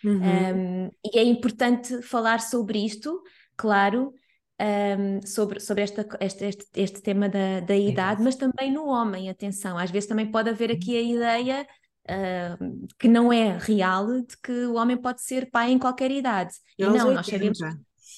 [0.04, 0.86] Uhum.
[0.86, 3.22] Um, e é importante falar sobre isto,
[3.56, 4.14] claro,
[4.62, 9.30] um, sobre, sobre esta, este, este, este tema da, da idade, mas também no homem,
[9.30, 11.68] atenção, às vezes também pode haver aqui a ideia
[12.10, 16.54] uh, que não é real de que o homem pode ser pai em qualquer idade.
[16.78, 17.14] E, e não, 80.
[17.14, 17.60] nós sabemos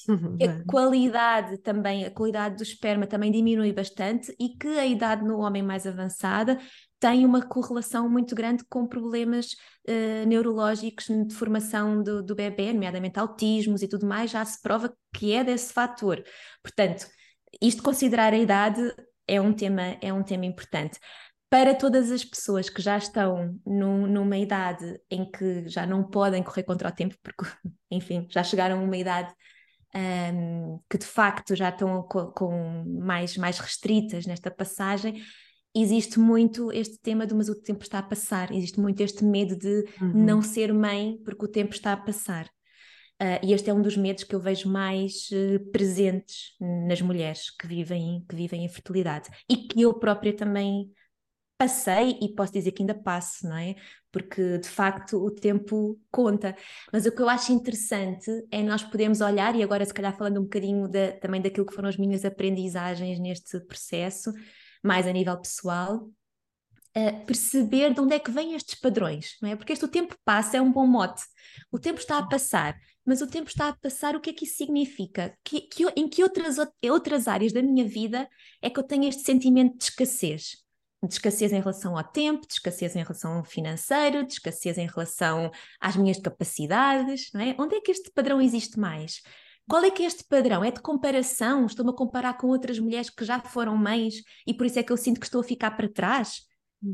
[0.08, 5.40] a qualidade também, a qualidade do esperma também diminui bastante e que a idade no
[5.40, 6.58] homem mais avançada
[7.00, 9.54] tem uma correlação muito grande com problemas
[9.88, 14.94] uh, neurológicos de formação do, do bebê, nomeadamente autismos e tudo mais, já se prova
[15.14, 16.22] que é desse fator.
[16.62, 17.08] Portanto,
[17.62, 18.82] isto considerar a idade
[19.28, 21.00] é um tema, é um tema importante.
[21.50, 26.44] Para todas as pessoas que já estão num, numa idade em que já não podem
[26.44, 27.44] correr contra o tempo, porque,
[27.90, 29.34] enfim, já chegaram a uma idade
[29.96, 35.22] um, que de facto já estão com, com mais, mais restritas nesta passagem,
[35.76, 39.56] existe muito este tema de mas o tempo está a passar, existe muito este medo
[39.56, 40.14] de uhum.
[40.14, 42.46] não ser mãe porque o tempo está a passar.
[43.22, 46.56] Uh, e este é um dos medos que eu vejo mais uh, presentes
[46.88, 50.90] nas mulheres que vivem, que vivem a fertilidade e que eu própria também
[51.60, 53.76] passei e posso dizer que ainda passo, não é?
[54.10, 56.56] Porque de facto o tempo conta.
[56.92, 60.40] Mas o que eu acho interessante é nós podermos olhar, e agora se calhar falando
[60.40, 60.90] um bocadinho
[61.22, 64.32] também daquilo que foram as minhas aprendizagens neste processo,
[64.82, 66.10] mais a nível pessoal,
[66.96, 69.56] uh, perceber de onde é que vêm estes padrões, não é?
[69.58, 71.24] Porque este o tempo passa é um bom mote.
[71.70, 74.46] O tempo está a passar, mas o tempo está a passar, o que é que
[74.46, 75.38] isso significa?
[75.44, 76.56] Que, que, em que outras,
[76.90, 78.30] outras áreas da minha vida
[78.62, 80.69] é que eu tenho este sentimento de escassez?
[81.02, 84.86] De escassez em relação ao tempo, de escassez em relação ao financeiro, de escassez em
[84.86, 87.56] relação às minhas capacidades, não é?
[87.58, 89.22] Onde é que este padrão existe mais?
[89.70, 90.64] Qual é que é este padrão?
[90.64, 91.66] É de comparação?
[91.66, 94.92] Estou-me a comparar com outras mulheres que já foram mães e por isso é que
[94.92, 96.42] eu sinto que estou a ficar para trás?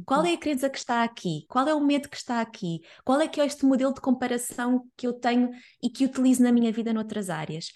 [0.05, 0.25] Qual uhum.
[0.25, 1.45] é a crença que está aqui?
[1.47, 2.81] Qual é o medo que está aqui?
[3.03, 5.51] Qual é que é este modelo de comparação que eu tenho
[5.81, 7.67] e que utilizo na minha vida noutras áreas?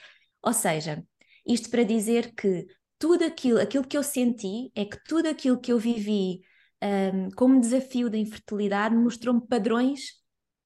[0.42, 1.04] Ou seja,
[1.46, 2.66] isto para dizer que
[3.00, 6.42] tudo aquilo, aquilo que eu senti é que tudo aquilo que eu vivi
[6.84, 10.12] um, como desafio da infertilidade mostrou-me padrões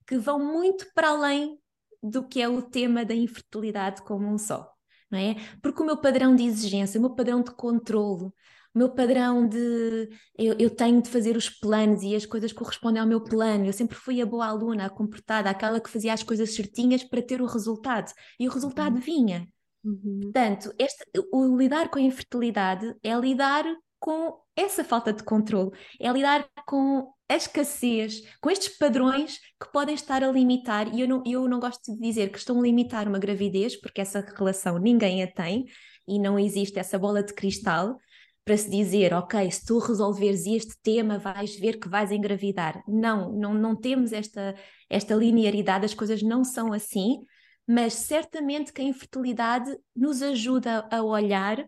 [0.07, 1.57] que vão muito para além
[2.01, 4.69] do que é o tema da infertilidade como um só,
[5.09, 5.35] não é?
[5.61, 8.33] Porque o meu padrão de exigência, o meu padrão de controlo,
[8.75, 12.99] o meu padrão de eu, eu, tenho de fazer os planos e as coisas correspondem
[12.99, 13.65] ao meu plano.
[13.65, 17.21] Eu sempre fui a boa aluna, a comportada, aquela que fazia as coisas certinhas para
[17.21, 18.11] ter o resultado.
[18.39, 19.01] E o resultado uhum.
[19.01, 19.47] vinha.
[19.83, 20.19] Uhum.
[20.21, 23.65] Portanto, este, o lidar com a infertilidade é lidar
[23.99, 29.95] com essa falta de controle, é lidar com a escassez, com estes padrões que podem
[29.95, 33.07] estar a limitar, e eu não, eu não gosto de dizer que estão a limitar
[33.07, 35.65] uma gravidez, porque essa relação ninguém a tem
[36.07, 37.97] e não existe essa bola de cristal
[38.45, 42.83] para se dizer, ok, se tu resolveres este tema, vais ver que vais engravidar.
[42.85, 44.53] Não, não, não temos esta,
[44.89, 47.23] esta linearidade, as coisas não são assim,
[47.67, 51.65] mas certamente que a infertilidade nos ajuda a olhar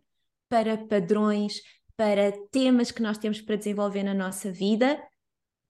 [0.50, 1.62] para padrões,
[1.98, 5.02] para temas que nós temos para desenvolver na nossa vida,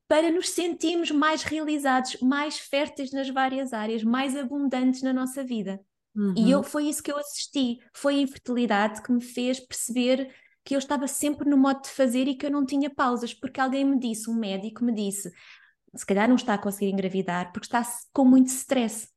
[0.07, 5.80] para nos sentirmos mais realizados, mais férteis nas várias áreas, mais abundantes na nossa vida.
[6.15, 6.34] Uhum.
[6.38, 10.73] E eu, foi isso que eu assisti, foi a infertilidade que me fez perceber que
[10.73, 13.86] eu estava sempre no modo de fazer e que eu não tinha pausas, porque alguém
[13.86, 15.32] me disse, um médico me disse,
[15.93, 19.07] se calhar não está a conseguir engravidar porque está com muito stress.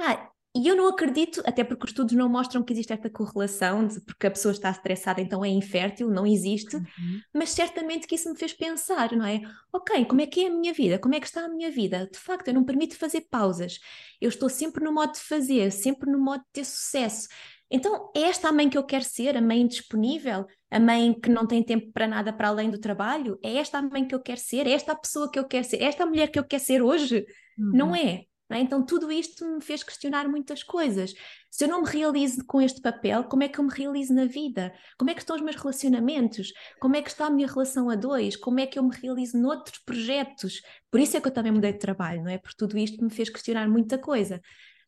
[0.00, 3.86] Ah, e eu não acredito, até porque os estudos não mostram que existe esta correlação
[3.86, 7.20] de porque a pessoa está estressada, então é infértil, não existe, uhum.
[7.32, 9.40] mas certamente que isso me fez pensar, não é?
[9.72, 10.98] Ok, como é que é a minha vida?
[10.98, 12.08] Como é que está a minha vida?
[12.12, 13.78] De facto, eu não permito fazer pausas.
[14.20, 17.28] Eu estou sempre no modo de fazer, sempre no modo de ter sucesso.
[17.70, 21.30] Então, é esta a mãe que eu quero ser, a mãe disponível, a mãe que
[21.30, 23.38] não tem tempo para nada para além do trabalho?
[23.40, 24.66] É esta a mãe que eu quero ser?
[24.66, 25.76] É esta a pessoa que eu quero ser?
[25.76, 27.24] É esta a mulher que eu quero ser hoje?
[27.56, 27.70] Uhum.
[27.72, 28.24] Não é?
[28.50, 28.58] É?
[28.58, 31.14] Então, tudo isto me fez questionar muitas coisas.
[31.50, 34.24] Se eu não me realizo com este papel, como é que eu me realizo na
[34.24, 34.74] vida?
[34.98, 36.52] Como é que estão os meus relacionamentos?
[36.80, 38.36] Como é que está a minha relação a dois?
[38.36, 40.60] Como é que eu me realizo noutros projetos?
[40.90, 42.38] Por isso é que eu também mudei de trabalho, não é?
[42.38, 44.40] Porque tudo isto me fez questionar muita coisa.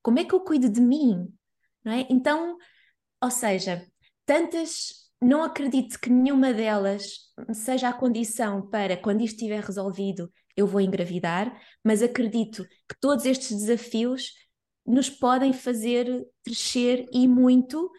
[0.02, 1.28] Como é que eu cuido de mim?
[1.84, 2.06] Não é?
[2.10, 2.56] Então,
[3.22, 3.86] ou seja,
[4.26, 7.04] tantas não acredito que nenhuma delas
[7.54, 13.24] seja a condição para, quando isto estiver resolvido, eu vou engravidar, mas acredito que todos
[13.24, 14.32] estes desafios
[14.84, 17.90] nos podem fazer crescer e muito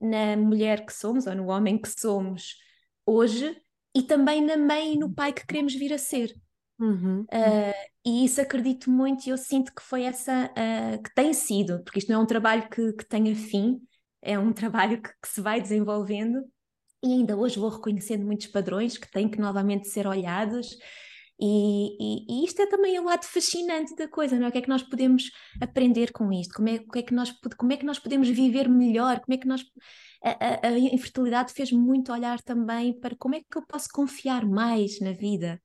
[0.00, 2.56] na mulher que somos ou no homem que somos
[3.04, 3.54] hoje
[3.94, 6.34] e também na mãe e no pai que queremos vir a ser.
[6.78, 7.22] Uhum.
[7.24, 11.82] Uh, e isso acredito muito e eu sinto que foi essa uh, que tem sido,
[11.84, 13.78] porque isto não é um trabalho que, que tenha fim,
[14.22, 16.42] é um trabalho que, que se vai desenvolvendo
[17.02, 20.76] e ainda hoje vou reconhecendo muitos padrões que têm que novamente ser olhados
[21.42, 24.48] e, e, e, isto é também o lado fascinante da coisa, não é?
[24.50, 26.52] O que é que nós podemos aprender com isto?
[26.52, 29.20] Como é, o que é que nós, como é que nós podemos viver melhor?
[29.20, 29.64] Como é que nós.
[30.22, 34.44] A, a, a infertilidade fez muito olhar também para como é que eu posso confiar
[34.44, 35.58] mais na vida?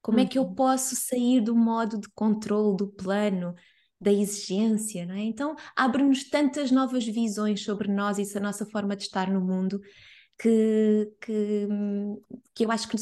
[0.00, 0.54] Como é que eu uhum.
[0.54, 3.54] posso sair do modo de controle do plano
[4.00, 5.22] da exigência, não é?
[5.22, 9.80] Então abre-nos tantas novas visões sobre nós e a nossa forma de estar no mundo
[10.38, 11.68] que, que,
[12.54, 12.96] que eu acho que,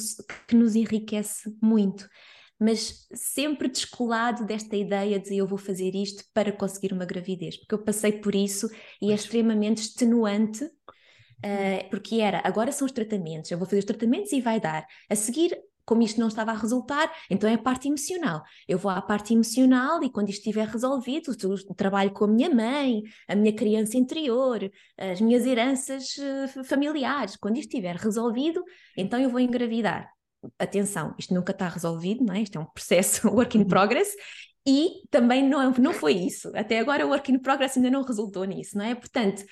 [0.46, 2.08] que nos enriquece muito
[2.60, 7.74] mas sempre descolado desta ideia de eu vou fazer isto para conseguir uma gravidez, porque
[7.74, 8.68] eu passei por isso
[9.00, 13.86] e é extremamente extenuante, uh, porque era agora são os tratamentos, eu vou fazer os
[13.86, 14.86] tratamentos e vai dar.
[15.08, 15.58] A seguir
[15.90, 18.44] como isto não estava a resultar, então é a parte emocional.
[18.68, 21.32] Eu vou à parte emocional e quando isto estiver resolvido,
[21.68, 27.34] o trabalho com a minha mãe, a minha criança interior, as minhas heranças uh, familiares,
[27.34, 28.62] quando isto estiver resolvido,
[28.96, 30.08] então eu vou engravidar
[30.56, 32.42] atenção, isto nunca está resolvido, não é?
[32.42, 33.66] Isto é um processo work in uhum.
[33.66, 34.14] progress
[34.64, 36.52] e também não, não foi isso.
[36.54, 38.94] Até agora o work in progress ainda não resultou nisso, não é?
[38.94, 39.42] Portanto,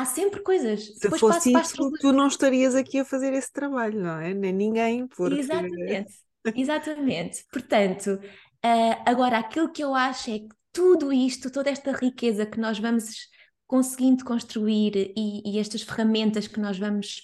[0.00, 0.84] há sempre coisas.
[0.84, 1.92] Se Depois fosse isso, passo...
[2.00, 4.32] tu não estarias aqui a fazer esse trabalho, não é?
[4.32, 5.40] Nem ninguém, porque...
[5.40, 6.14] Exatamente,
[6.54, 7.44] exatamente.
[7.52, 8.20] Portanto,
[8.64, 12.78] uh, agora aquilo que eu acho é que tudo isto, toda esta riqueza que nós
[12.78, 13.28] vamos
[13.66, 17.22] conseguindo construir e, e estas ferramentas que nós vamos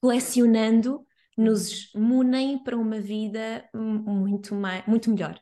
[0.00, 1.04] colecionando
[1.36, 5.38] nos munem para uma vida muito, mais, muito melhor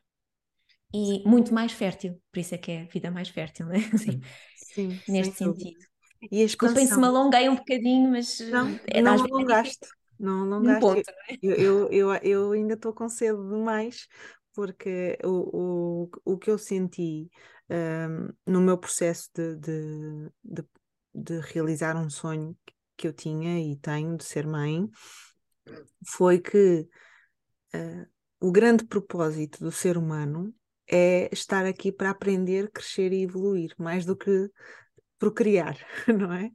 [0.93, 2.19] e muito mais fértil.
[2.31, 3.79] Por isso é que é a vida mais fértil, né?
[3.97, 4.21] Sim,
[4.55, 5.94] Sim neste sentido.
[6.31, 9.87] E a Desculpem se me alonguei um bocadinho, mas não, é, não alongaste.
[10.19, 10.77] não alongaste.
[10.77, 11.11] Um ponto,
[11.41, 14.07] eu, eu, eu, eu, ainda estou com cedo demais,
[14.53, 17.29] porque o, o, o que eu senti
[17.69, 20.63] um, no meu processo de, de, de,
[21.13, 22.55] de realizar um sonho
[22.97, 24.87] que eu tinha e tenho de ser mãe
[26.07, 26.87] foi que
[27.75, 28.07] uh,
[28.39, 30.53] o grande propósito do ser humano
[30.87, 34.49] é estar aqui para aprender, crescer e evoluir, mais do que
[35.17, 36.51] procriar, não é?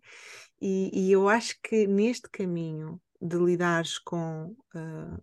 [0.61, 5.23] E, e eu acho que neste caminho de lidares com uh,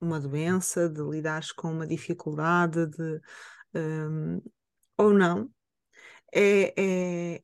[0.00, 3.20] uma doença, de lidares com uma dificuldade, de,
[3.74, 4.42] um,
[4.96, 5.50] ou não,
[6.34, 7.42] é, é,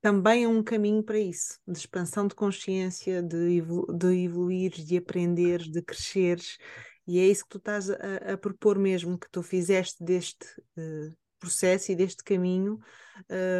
[0.00, 4.96] também é um caminho para isso, de expansão de consciência, de, evolu de evoluir, de
[4.96, 6.58] aprender, de cresceres,
[7.06, 11.16] e é isso que tu estás a, a propor mesmo, que tu fizeste deste uh,
[11.42, 12.78] processo e deste caminho,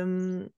[0.06, 0.48] um,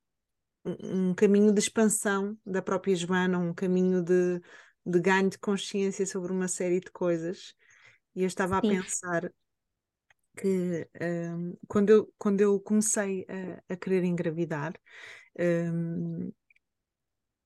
[0.65, 4.41] um, caminho de expansão da própria Joana, um caminho de,
[4.85, 7.55] de ganho de consciência sobre uma série de coisas.
[8.15, 8.77] E eu estava Sim.
[8.77, 9.33] a pensar
[10.37, 14.75] que um, quando, eu, quando eu comecei a, a querer engravidar,
[15.39, 16.31] um,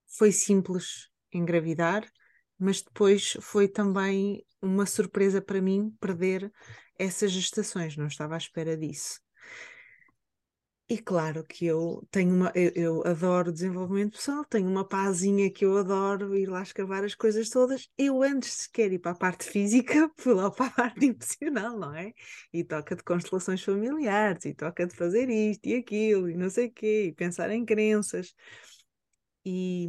[0.07, 2.11] foi simples engravidar,
[2.59, 6.51] mas depois foi também uma surpresa para mim perder
[6.99, 9.21] essas gestações, não estava à espera disso.
[10.91, 15.63] E claro que eu tenho uma, eu, eu, adoro desenvolvimento pessoal, tenho uma pazinha que
[15.63, 17.91] eu adoro ir lá escavar as coisas todas.
[17.99, 21.95] Eu antes sequer ir para a parte física, fui lá para a parte emocional, não
[21.95, 22.15] é?
[22.51, 26.69] E toca de constelações familiares, e toca de fazer isto e aquilo, e não sei
[26.69, 28.35] o quê, e pensar em crenças.
[29.45, 29.89] E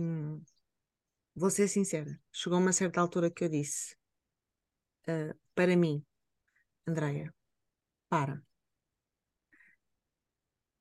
[1.33, 3.95] vou ser sincera, chegou uma certa altura que eu disse,
[5.07, 6.05] uh, para mim,
[6.85, 7.33] Andréia,
[8.09, 8.43] para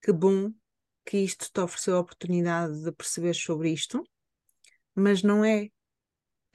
[0.02, 0.52] que bom
[1.04, 4.04] que isto te ofereceu a oportunidade de perceber sobre isto,
[4.94, 5.70] mas não é,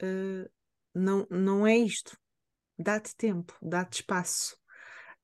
[0.02, 0.48] uh,
[0.94, 2.16] não, não é isto.
[2.78, 4.56] Dá-te tempo, dá-te espaço.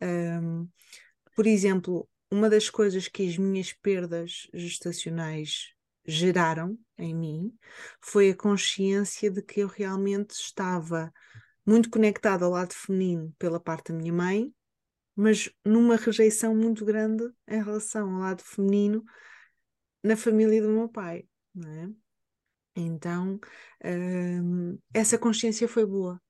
[0.03, 0.69] Um,
[1.37, 7.55] por exemplo, uma das coisas que as minhas perdas gestacionais geraram em mim
[8.01, 11.13] foi a consciência de que eu realmente estava
[11.65, 14.53] muito conectada ao lado feminino pela parte da minha mãe
[15.15, 19.05] mas numa rejeição muito grande em relação ao lado feminino
[20.03, 21.91] na família do meu pai, não é?
[22.77, 23.39] Então,
[23.85, 26.21] hum, essa consciência foi boa.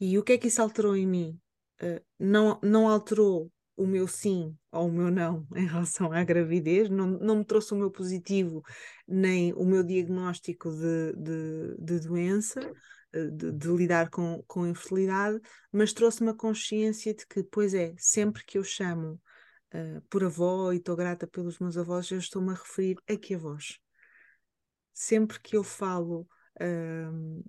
[0.00, 1.40] E o que é que isso alterou em mim?
[1.82, 6.90] Uh, não, não alterou o meu sim ou o meu não em relação à gravidez,
[6.90, 8.62] não, não me trouxe o meu positivo
[9.06, 12.72] nem o meu diagnóstico de, de, de doença, eh,
[13.12, 15.40] de, de, lidar com, com infertilidade,
[15.72, 19.20] mas trouxe-me a consciência de que, pois é, sempre que eu chamo
[19.74, 23.34] uh, por avó e estou grata pelos meus avós, eu estou-me a referir a que
[23.34, 23.78] avós.
[24.92, 26.28] Sempre que eu falo
[26.60, 27.44] uh,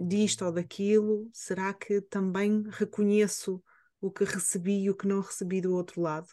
[0.00, 3.62] disto ou daquilo, será que também reconheço
[4.00, 6.28] o que recebi e o que não recebi do outro lado?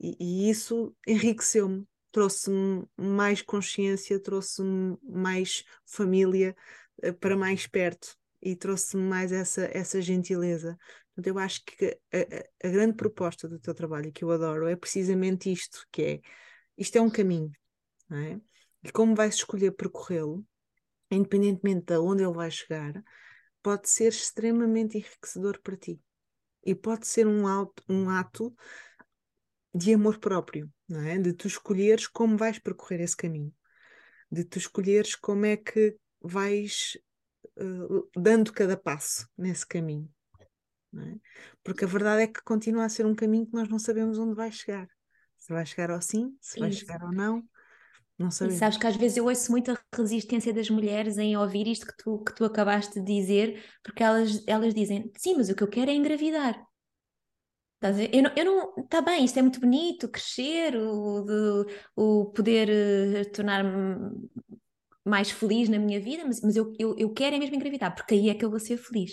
[0.00, 6.83] E, e isso enriqueceu-me, trouxe-me mais consciência, trouxe-me mais família, eh,
[7.20, 10.76] para mais perto e trouxe-me mais essa, essa gentileza.
[11.14, 14.76] Portanto, eu acho que a, a, grande proposta do teu trabalho, que eu adoro, é
[14.76, 16.20] precisamente isto, que é,
[16.76, 17.50] isto é um caminho,
[18.08, 18.40] não é?
[18.82, 20.44] E como vais escolher percorrê-lo,
[21.10, 23.02] independentemente de onde ele vai chegar,
[23.62, 25.98] pode ser extremamente enriquecedor para ti.
[26.62, 28.54] E pode ser um, auto, um ato
[29.74, 31.18] de amor próprio, não é?
[31.18, 33.52] De tu escolheres como vais percorrer esse caminho,
[34.30, 36.96] de tu escolheres como é que vais
[37.58, 40.08] uh, dando cada passo nesse caminho.
[40.96, 41.16] É?
[41.62, 44.34] Porque a verdade é que continua a ser um caminho que nós não sabemos onde
[44.34, 44.88] vai chegar.
[45.36, 47.42] Se vai chegar ao sim, se vai chegar ou não,
[48.18, 48.56] não sabemos.
[48.56, 51.96] E sabes que às vezes eu ouço muita resistência das mulheres em ouvir isto que
[51.96, 55.68] tu, que tu acabaste de dizer, porque elas, elas dizem, sim, mas o que eu
[55.68, 56.64] quero é engravidar.
[57.82, 62.70] Eu não, eu não, tá bem, isto é muito bonito, crescer, o, de, o poder
[62.70, 64.30] uh, tornar-me
[65.04, 68.14] mais feliz na minha vida, mas, mas eu, eu, eu quero é mesmo engravidar, porque
[68.14, 69.12] aí é que eu vou ser feliz.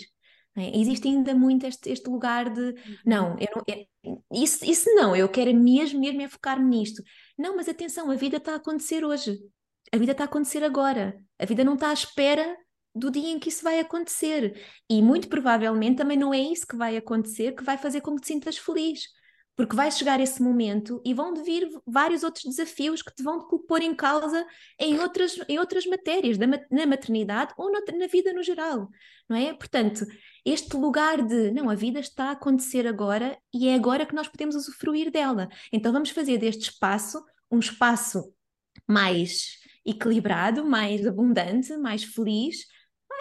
[0.56, 0.78] É?
[0.78, 2.96] Existe ainda muito este, este lugar de uhum.
[3.06, 3.86] não, não é,
[4.32, 7.02] isso, isso não, eu quero mesmo, mesmo é focar-me nisto.
[7.38, 9.38] Não, mas atenção, a vida está a acontecer hoje,
[9.92, 12.56] a vida está a acontecer agora, a vida não está à espera
[12.94, 14.60] do dia em que isso vai acontecer.
[14.88, 18.22] E muito provavelmente também não é isso que vai acontecer que vai fazer com que
[18.22, 19.04] te sintas feliz.
[19.54, 23.82] Porque vai chegar esse momento e vão vir vários outros desafios que te vão pôr
[23.82, 24.46] em causa
[24.78, 28.88] em outras, em outras matérias, na maternidade ou na vida no geral,
[29.28, 29.52] não é?
[29.52, 30.06] Portanto,
[30.44, 34.26] este lugar de, não, a vida está a acontecer agora e é agora que nós
[34.26, 35.48] podemos usufruir dela.
[35.72, 38.32] Então vamos fazer deste espaço um espaço
[38.88, 42.66] mais equilibrado, mais abundante, mais feliz,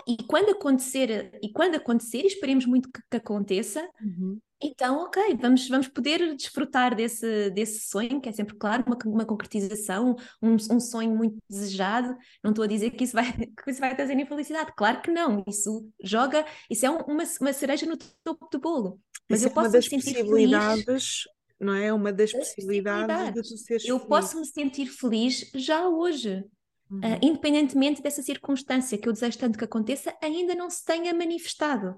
[0.07, 4.39] e quando acontecer, e quando acontecer, e esperemos muito que, que aconteça, uhum.
[4.61, 9.25] então, ok, vamos, vamos poder desfrutar desse, desse sonho, que é sempre, claro, uma, uma
[9.25, 12.15] concretização, um, um sonho muito desejado.
[12.43, 15.43] Não estou a dizer que isso vai, que isso vai trazer infelicidade, claro que não,
[15.47, 18.99] isso joga, isso é um, uma, uma cereja no topo do bolo.
[19.29, 20.83] Mas isso eu é posso uma das me sentir possibilidades.
[20.85, 21.93] Feliz, não é?
[21.93, 24.09] Uma das, das possibilidades, possibilidades de tu seres Eu feliz.
[24.09, 26.43] posso me sentir feliz já hoje.
[26.91, 26.99] Uhum.
[26.99, 31.95] Uh, independentemente dessa circunstância que eu desejo tanto que aconteça, ainda não se tenha manifestado.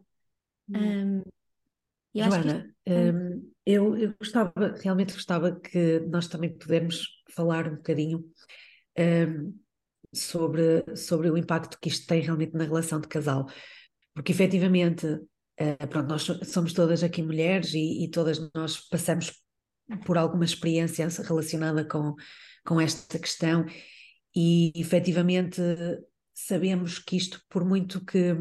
[0.69, 1.17] Uhum.
[1.17, 1.23] Um,
[2.13, 8.23] eu Joana, um, eu, eu, gostava, realmente gostava que nós também pudermos falar um bocadinho
[8.99, 9.57] um,
[10.13, 13.47] sobre, sobre o impacto que isto tem realmente na relação de casal,
[14.13, 19.33] porque efetivamente, uh, pronto, nós somos todas aqui mulheres e, e todas nós passamos
[20.05, 22.13] por alguma experiência relacionada com,
[22.63, 23.65] com esta questão
[24.35, 25.61] e efetivamente
[26.33, 28.35] sabemos que isto, por muito que,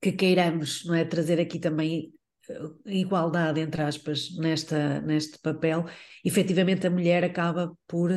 [0.00, 2.12] que queiramos não é, trazer aqui também
[2.48, 5.84] eh, igualdade, entre aspas, nesta, neste papel,
[6.24, 8.10] efetivamente a mulher acaba por,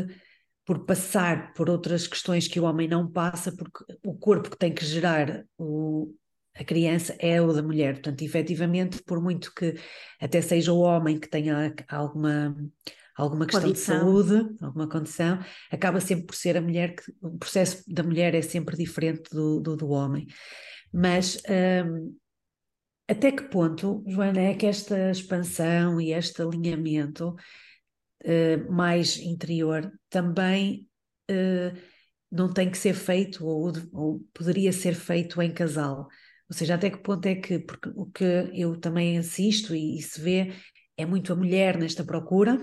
[0.65, 4.73] por passar por outras questões que o homem não passa, porque o corpo que tem
[4.73, 6.13] que gerar o,
[6.55, 7.93] a criança é o da mulher.
[7.95, 9.75] Portanto, efetivamente, por muito que
[10.19, 12.55] até seja o homem que tenha alguma
[13.19, 13.95] alguma questão condição.
[13.95, 15.39] de saúde, alguma condição,
[15.69, 19.59] acaba sempre por ser a mulher que o processo da mulher é sempre diferente do,
[19.59, 20.25] do, do homem.
[20.91, 21.41] Mas
[21.85, 22.15] um,
[23.07, 27.35] até que ponto, Joana, é que esta expansão e este alinhamento
[28.23, 30.87] uh, mais interior também
[31.29, 31.77] uh,
[32.31, 36.07] não tem que ser feito ou, ou poderia ser feito em casal?
[36.49, 40.01] Ou seja, até que ponto é que, porque o que eu também assisto e, e
[40.01, 40.53] se vê
[40.97, 42.59] é muito a mulher nesta procura,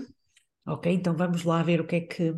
[0.67, 2.33] Ok, então vamos lá ver o que é que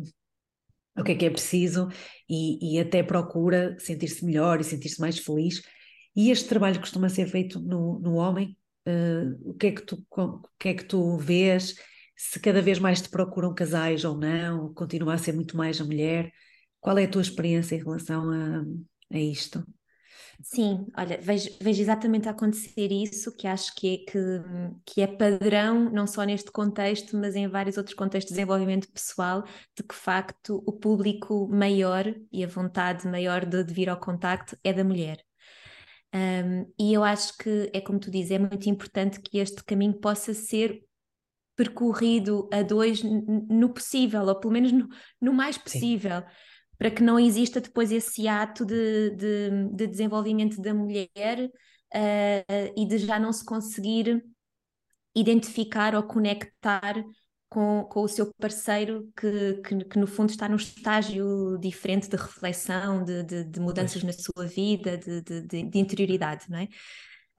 [0.96, 1.88] o que é que é preciso
[2.28, 5.62] e, e até procura sentir-se melhor e sentir-se mais feliz.
[6.14, 8.56] E este trabalho costuma ser feito no, no homem.
[8.86, 11.74] Uh, o, que é que tu, o que é que tu vês?
[12.16, 14.72] Se cada vez mais te procuram casais ou não?
[14.74, 16.30] Continua a ser muito mais a mulher?
[16.80, 18.64] Qual é a tua experiência em relação a,
[19.14, 19.64] a isto?
[20.42, 24.18] Sim, olha, vejo, vejo exatamente a acontecer isso, que acho que é, que,
[24.86, 29.44] que é padrão, não só neste contexto, mas em vários outros contextos de desenvolvimento pessoal,
[29.76, 34.56] de que, facto, o público maior e a vontade maior de, de vir ao contacto
[34.64, 35.22] é da mulher.
[36.14, 39.94] Um, e eu acho que, é como tu dizes, é muito importante que este caminho
[39.94, 40.82] possa ser
[41.54, 44.88] percorrido a dois no possível, ou pelo menos no,
[45.20, 46.20] no mais possível.
[46.20, 46.49] Sim
[46.80, 51.10] para que não exista depois esse ato de, de, de desenvolvimento da mulher
[51.44, 54.24] uh, e de já não se conseguir
[55.14, 56.94] identificar ou conectar
[57.50, 62.16] com, com o seu parceiro que, que, que, no fundo está num estágio diferente de
[62.16, 66.68] reflexão, de, de, de mudanças na sua vida, de, de, interioridade, não é?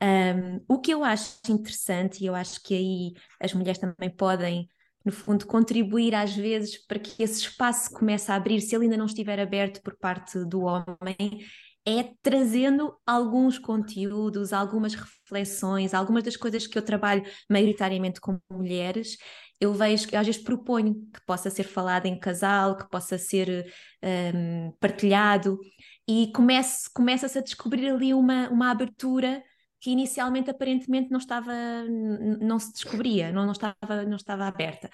[0.04, 4.68] Um, o que eu acho interessante, e eu acho que aí as mulheres também podem
[5.04, 8.98] no fundo, contribuir às vezes para que esse espaço comece a abrir, se ele ainda
[8.98, 11.46] não estiver aberto por parte do homem,
[11.86, 19.18] é trazendo alguns conteúdos, algumas reflexões, algumas das coisas que eu trabalho maioritariamente com mulheres,
[19.60, 23.72] eu vejo que às vezes proponho que possa ser falado em casal, que possa ser
[24.04, 25.60] um, partilhado,
[26.08, 29.44] e começa-se a descobrir ali uma, uma abertura
[29.82, 31.54] que inicialmente aparentemente não estava,
[32.40, 34.90] não se descobria, não, não, estava, não estava aberta.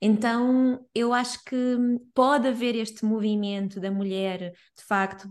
[0.00, 1.76] Então, eu acho que
[2.14, 5.28] pode haver este movimento da mulher, de facto,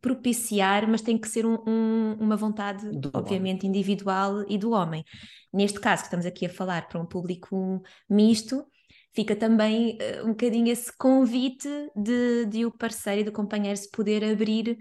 [0.00, 3.78] propiciar, mas tem que ser um, um, uma vontade, do obviamente, homem.
[3.78, 5.04] individual e do homem.
[5.52, 8.66] Neste caso, que estamos aqui a falar para um público misto,
[9.14, 13.90] fica também uh, um bocadinho esse convite de, de o parceiro e do companheiro se
[13.90, 14.76] poder abrir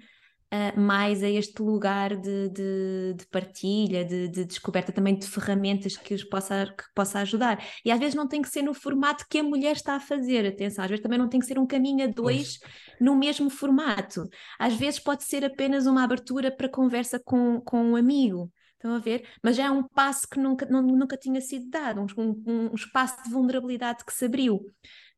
[0.54, 5.96] uh, mais a este lugar de, de, de partilha, de, de, descoberta também de ferramentas
[5.98, 7.64] que os possa, que possa ajudar.
[7.86, 10.46] E às vezes não tem que ser no formato que a mulher está a fazer,
[10.46, 12.60] atenção, às vezes também não tem que ser um caminho a dois
[13.00, 14.28] no mesmo formato.
[14.58, 18.52] Às vezes pode ser apenas uma abertura para conversa com, com um amigo.
[18.74, 19.28] Estão a ver?
[19.44, 23.22] Mas já é um passo que nunca, nunca tinha sido dado, um, um, um espaço
[23.24, 24.66] de vulnerabilidade que se abriu.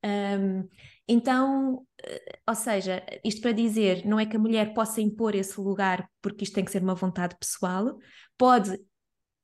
[0.03, 0.67] Um,
[1.07, 5.59] então, eh, ou seja, isto para dizer, não é que a mulher possa impor esse
[5.59, 7.97] lugar porque isto tem que ser uma vontade pessoal,
[8.37, 8.79] pode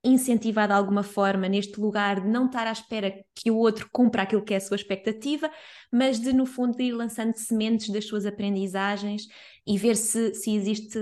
[0.03, 4.23] incentivar de alguma forma neste lugar de não estar à espera que o outro cumpra
[4.23, 5.51] aquilo que é a sua expectativa,
[5.91, 9.23] mas de no fundo ir lançando sementes das suas aprendizagens
[9.65, 10.99] e ver se, se existe,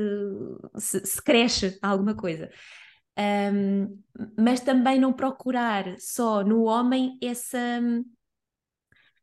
[0.78, 2.50] se, se cresce alguma coisa.
[3.18, 4.02] Um,
[4.38, 7.80] mas também não procurar só no homem essa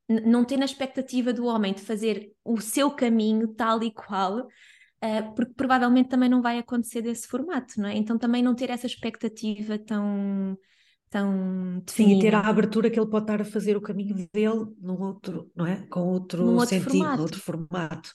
[0.08, 5.34] não ter na expectativa do homem de fazer o seu caminho tal e qual, uh,
[5.34, 7.96] porque provavelmente também não vai acontecer desse formato, não é?
[7.96, 10.56] Então também não ter essa expectativa tão
[11.12, 12.14] tão definida.
[12.14, 14.98] Sim, e ter a abertura que ele pode estar a fazer o caminho dele num
[14.98, 15.86] outro, não é?
[15.88, 17.22] Com outro, outro sentido, formato.
[17.22, 18.14] outro formato.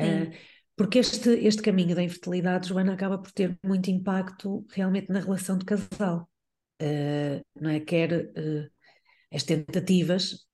[0.00, 0.36] Uh,
[0.76, 5.56] porque este, este caminho da infertilidade, Joana, acaba por ter muito impacto realmente na relação
[5.56, 6.28] de casal.
[6.82, 7.78] Uh, não é?
[7.78, 8.68] Quer uh,
[9.32, 10.47] as tentativas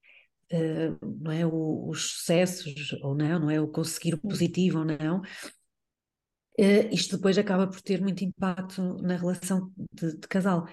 [0.55, 4.85] uh, não é, o, os sucessos ou não, não é o conseguir o positivo ou
[4.85, 10.67] não, uh, isto depois acaba por ter muito impacto na relação de, de casal.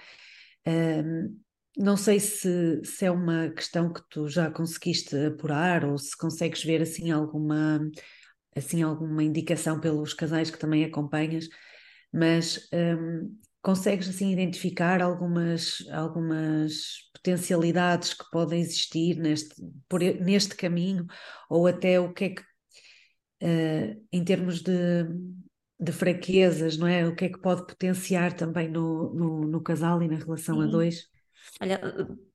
[0.66, 1.36] Uh,
[1.76, 6.62] não sei se, se é uma questão que tu já conseguiste apurar ou se consegues
[6.62, 7.80] ver assim alguma
[8.54, 11.48] assim alguma indicação pelos casais que também acompanhas,
[12.12, 19.54] mas um, consegues assim identificar algumas algumas potencialidades que podem existir neste,
[19.88, 21.06] por, neste caminho,
[21.48, 25.04] ou até o que é que, uh, em termos de,
[25.78, 27.06] de fraquezas, não é?
[27.06, 30.64] O que é que pode potenciar também no, no, no casal e na relação Sim.
[30.64, 31.06] a dois?
[31.60, 31.80] Olha,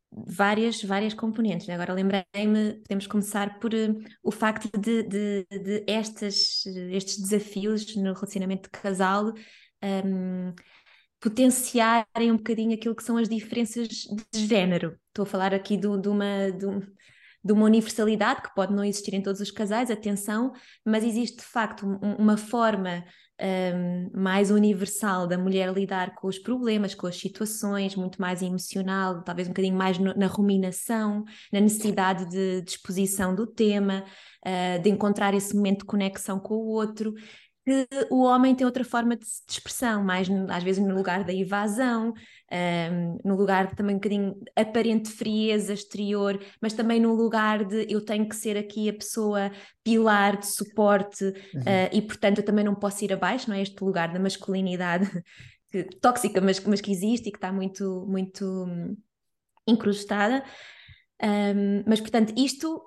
[0.09, 1.67] várias, várias componentes.
[1.67, 1.73] Né?
[1.73, 8.13] Agora lembrei-me, podemos começar por uh, o facto de, de, de estas, estes desafios no
[8.13, 9.33] relacionamento de casal
[9.83, 10.53] um,
[11.19, 14.97] potenciarem um bocadinho aquilo que são as diferenças de género.
[15.07, 18.83] Estou a falar aqui do, de, uma, de, um, de, uma universalidade que pode não
[18.83, 20.53] existir em todos os casais, atenção,
[20.85, 23.03] mas existe de facto um, uma forma
[23.41, 29.23] um, mais universal da mulher lidar com os problemas, com as situações, muito mais emocional,
[29.23, 34.03] talvez um bocadinho mais no, na ruminação, na necessidade de disposição do tema,
[34.45, 37.13] uh, de encontrar esse momento de conexão com o outro
[37.67, 42.13] que o homem tem outra forma de, expressão, mais às vezes no lugar da evasão,
[42.49, 47.85] um, no lugar de também um bocadinho aparente frieza exterior, mas também no lugar de
[47.91, 49.51] eu tenho que ser aqui a pessoa
[49.83, 51.59] pilar de suporte uhum.
[51.59, 53.61] uh, e portanto eu também não posso ir abaixo, não é?
[53.61, 55.11] Este lugar da masculinidade
[55.69, 58.95] que, tóxica, mas, mas que existe e que está muito, muito hum,
[59.67, 60.41] incrustada.
[61.21, 62.81] Um, mas portanto, isto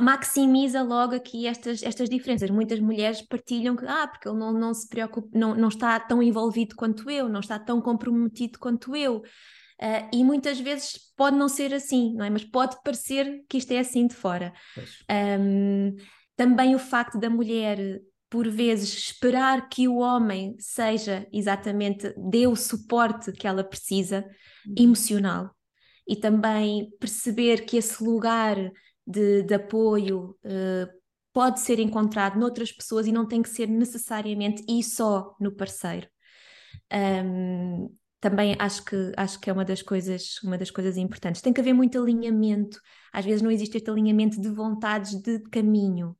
[0.00, 2.50] maximiza logo aqui estas, estas diferenças.
[2.50, 6.22] Muitas mulheres partilham que, ah, porque ele não, não se preocupa, não, não está tão
[6.22, 9.22] envolvido quanto eu, não está tão comprometido quanto eu.
[9.80, 12.28] Uh, e muitas vezes pode não ser assim, não é?
[12.28, 14.52] Mas pode parecer que isto é assim de fora.
[15.10, 15.96] Um,
[16.36, 17.78] também o facto da mulher,
[18.28, 24.24] por vezes, esperar que o homem seja exatamente, dê o suporte que ela precisa,
[24.66, 24.74] uhum.
[24.76, 25.50] emocional.
[26.06, 28.56] E também perceber que esse lugar
[29.10, 31.00] de, de apoio uh,
[31.32, 36.08] pode ser encontrado noutras pessoas e não tem que ser necessariamente e só no parceiro.
[36.92, 41.40] Um, também acho que acho que é uma das coisas uma das coisas importantes.
[41.40, 42.78] Tem que haver muito alinhamento.
[43.12, 46.16] Às vezes não existe este alinhamento de vontades de caminho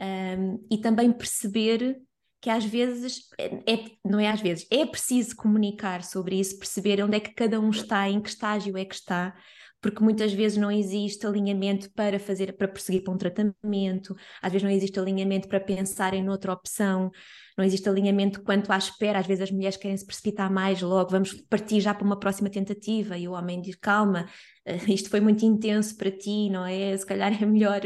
[0.00, 2.00] um, e também perceber
[2.40, 7.02] que às vezes é, é, não é às vezes é preciso comunicar sobre isso, perceber
[7.02, 9.34] onde é que cada um está, em que estágio é que está
[9.80, 14.62] porque muitas vezes não existe alinhamento para fazer, para prosseguir para um tratamento, às vezes
[14.62, 17.10] não existe alinhamento para pensar em outra opção,
[17.56, 21.10] não existe alinhamento quanto à espera, às vezes as mulheres querem se precipitar mais logo,
[21.10, 24.26] vamos partir já para uma próxima tentativa, e o homem diz, calma,
[24.64, 26.96] eh, isto foi muito intenso para ti, não é?
[26.96, 27.80] Se calhar é melhor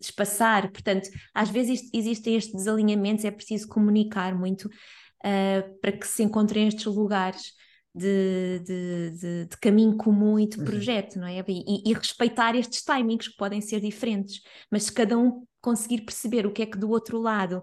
[0.00, 6.22] espaçar, portanto, às vezes existem estes desalinhamentos, é preciso comunicar muito, uh, para que se
[6.22, 7.52] encontrem estes lugares
[7.94, 10.64] de, de, de, de, caminho comum e de uhum.
[10.64, 11.44] projeto, não é?
[11.46, 14.40] E, e, respeitar estes timings que podem ser diferentes,
[14.70, 17.62] mas se cada um conseguir perceber o que é que do outro lado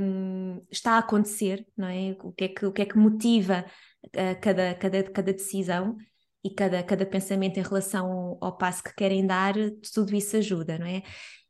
[0.00, 2.16] um, está a acontecer, não é?
[2.22, 3.64] O que é que, o que, é que motiva
[4.06, 5.96] uh, cada, cada, cada decisão
[6.42, 9.54] e cada, cada pensamento em relação ao passo que querem dar,
[9.92, 11.02] tudo isso ajuda, não é?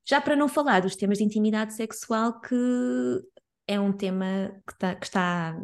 [0.06, 2.54] Já para não falar dos temas de intimidade sexual, que
[3.66, 5.56] é um tema que, tá, que está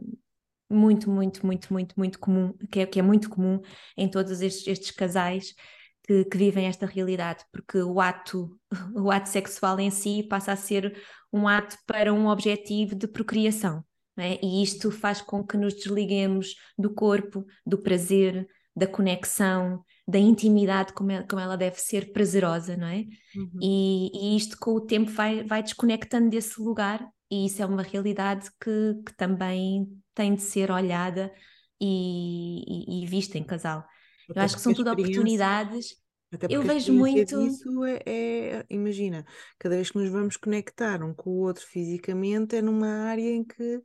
[0.71, 3.61] muito, muito, muito, muito, muito comum, que é, que é muito comum
[3.97, 5.55] em todos estes, estes casais
[6.07, 8.59] que, que, vivem esta realidade, porque o ato,
[8.95, 10.97] o ato sexual em si passa a ser
[11.33, 13.85] um ato para um objetivo de procriação.
[14.19, 14.39] É?
[14.45, 18.47] E isto faz com que nos desliguemos do corpo, do prazer,
[18.77, 23.05] da conexão, da intimidade como, é, como ela deve ser prazerosa, não é?
[23.35, 23.59] Uhum.
[23.63, 27.83] E, e, isto com o tempo vai, vai desconectando desse lugar e isso é uma
[27.83, 29.89] realidade que, que também
[30.21, 31.33] tem de ser olhada
[31.81, 33.79] e, e, e vista em casal.
[34.29, 35.97] Até Eu acho que são tudo oportunidades.
[36.47, 37.41] Eu vejo muito.
[37.41, 39.25] Isso é, é, imagina,
[39.59, 43.43] cada vez que nos vamos conectar um com o outro fisicamente, é numa área em
[43.43, 43.83] que,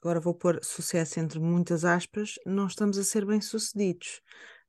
[0.00, 4.22] agora vou pôr sucesso entre muitas aspas, não estamos a ser bem-sucedidos,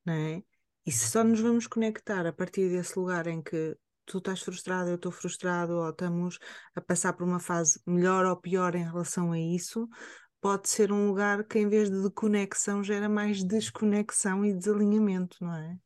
[0.03, 0.41] não é?
[0.83, 4.89] E se só nos vamos conectar a partir desse lugar em que tu estás frustrado,
[4.89, 6.39] eu estou frustrado, ou estamos
[6.73, 9.87] a passar por uma fase melhor ou pior em relação a isso,
[10.47, 15.53] pode ser um lugar que em vez de conexão gera mais desconexão e desalinhamento, não
[15.53, 15.77] é?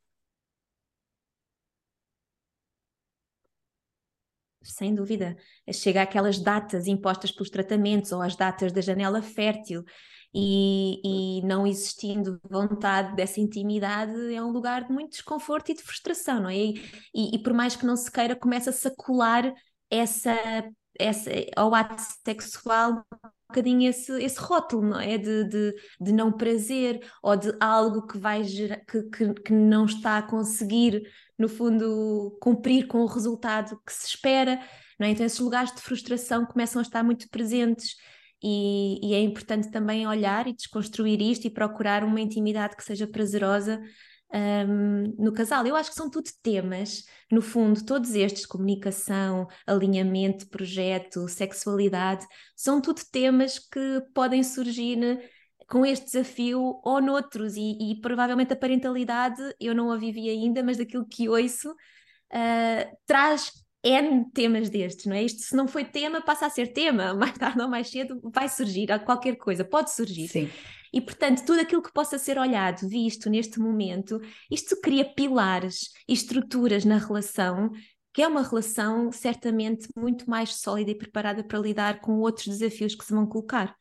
[4.61, 5.35] Sem dúvida.
[5.73, 9.83] Chega àquelas datas impostas pelos tratamentos ou às datas da janela fértil
[10.31, 15.81] e, e, não existindo vontade dessa intimidade é um lugar de muito desconforto e de
[15.81, 16.55] frustração, não é?
[16.55, 16.75] E,
[17.15, 19.51] e, e por mais que não se queira, começa-se a colar
[19.89, 20.35] essa,
[20.99, 23.03] essa, ao ato sexual
[23.51, 25.17] bocadinho esse, esse rótulo, não é?
[25.17, 29.85] De, de, de não prazer ou de algo que vai gerar, que, que, que não
[29.85, 31.03] está a conseguir,
[31.37, 34.59] no fundo, cumprir com o resultado que se espera.
[34.99, 35.11] Não é?
[35.11, 37.95] Então, esses lugares de frustração começam a estar muito presentes
[38.43, 43.05] e, e, é importante também olhar e desconstruir isto e procurar uma intimidade que seja
[43.05, 43.79] prazerosa
[44.33, 45.65] um, no casal.
[45.65, 52.25] Eu acho que são tudo temas, no fundo, todos estes, comunicação, alinhamento, projeto, sexualidade,
[52.55, 54.97] são tudo temas que podem surgir
[55.67, 60.61] com este desafio ou noutros, e, e provavelmente a parentalidade, eu não a vivi ainda,
[60.61, 63.51] mas daquilo que ouço, uh, traz
[63.83, 65.23] N temas destes, não é?
[65.23, 68.49] Isto, se não foi tema, passa a ser tema, mais tarde ou mais cedo vai
[68.49, 70.27] surgir, qualquer coisa, pode surgir.
[70.27, 70.49] Sim.
[70.93, 74.19] E, portanto, tudo aquilo que possa ser olhado, visto neste momento,
[74.49, 77.71] isto cria pilares e estruturas na relação,
[78.13, 82.93] que é uma relação certamente muito mais sólida e preparada para lidar com outros desafios
[82.93, 83.75] que se vão colocar.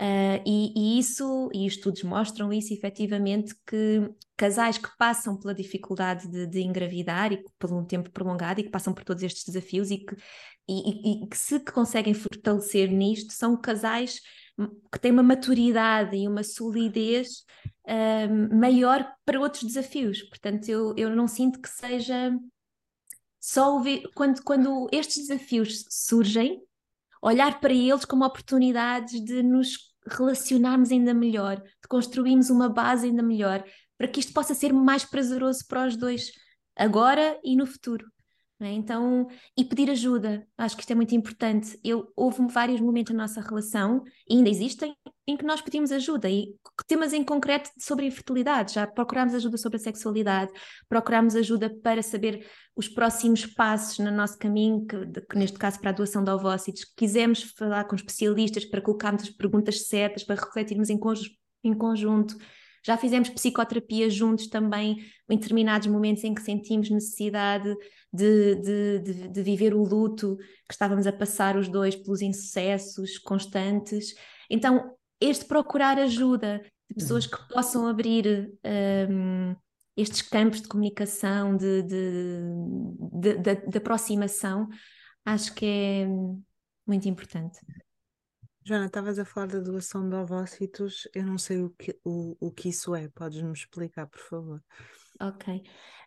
[0.00, 6.26] Uh, e, e, isso, e estudos mostram isso efetivamente, que casais que passam pela dificuldade
[6.28, 9.92] de, de, engravidar e por um tempo prolongado e que passam por todos estes desafios
[9.92, 10.16] e que,
[10.68, 14.20] e, e que se conseguem fortalecer nisto, são casais
[14.92, 17.44] que têm uma maturidade e uma solidez
[17.86, 20.22] uh, maior para outros desafios.
[20.22, 22.32] Portanto, eu, eu não sinto que seja
[23.40, 26.62] só ouvir, quando, quando estes desafios surgem,
[27.20, 33.22] olhar para eles como oportunidades de nos relacionarmos ainda melhor, de construirmos uma base ainda
[33.22, 33.64] melhor,
[33.96, 36.32] para que isto possa ser mais prazeroso para os dois,
[36.76, 38.11] agora e no futuro.
[38.62, 38.70] É?
[38.70, 41.76] Então, e pedir ajuda, acho que isto é muito importante.
[41.82, 44.96] Eu, houve vários momentos na nossa relação, e ainda existem,
[45.26, 46.54] em que nós pedimos ajuda, e
[46.86, 50.52] temas em concreto sobre infertilidade, já procurámos ajuda sobre a sexualidade,
[50.88, 52.46] procurámos ajuda para saber
[52.76, 56.84] os próximos passos no nosso caminho, que, que neste caso para a doação de ovócitos,
[56.96, 61.30] quisemos falar com especialistas para colocarmos as perguntas certas, para refletirmos em, conj
[61.64, 62.36] em conjunto,
[62.84, 67.74] já fizemos psicoterapia juntos também, em determinados momentos em que sentimos necessidade
[68.12, 70.36] de, de, de, de viver o luto
[70.68, 74.14] que estávamos a passar os dois pelos insucessos constantes.
[74.50, 78.52] Então, este procurar ajuda de pessoas que possam abrir
[79.08, 79.54] um,
[79.96, 84.68] estes campos de comunicação, de, de, de, de, aproximação,
[85.24, 86.06] acho que é
[86.86, 87.58] muito importante.
[88.64, 92.50] Joana, estavas a falar da doação de ovócitos, eu não sei o que, o, o
[92.52, 94.62] que isso é, podes-me explicar, por favor?
[95.20, 95.62] Ok.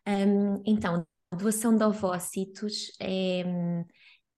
[0.07, 3.43] Um, então, doação de ovócitos é,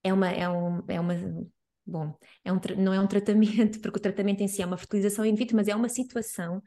[0.02, 1.14] é, uma, é, um, é uma.
[1.86, 5.24] Bom, é um, não é um tratamento, porque o tratamento em si é uma fertilização
[5.24, 6.60] in vitro, mas é uma situação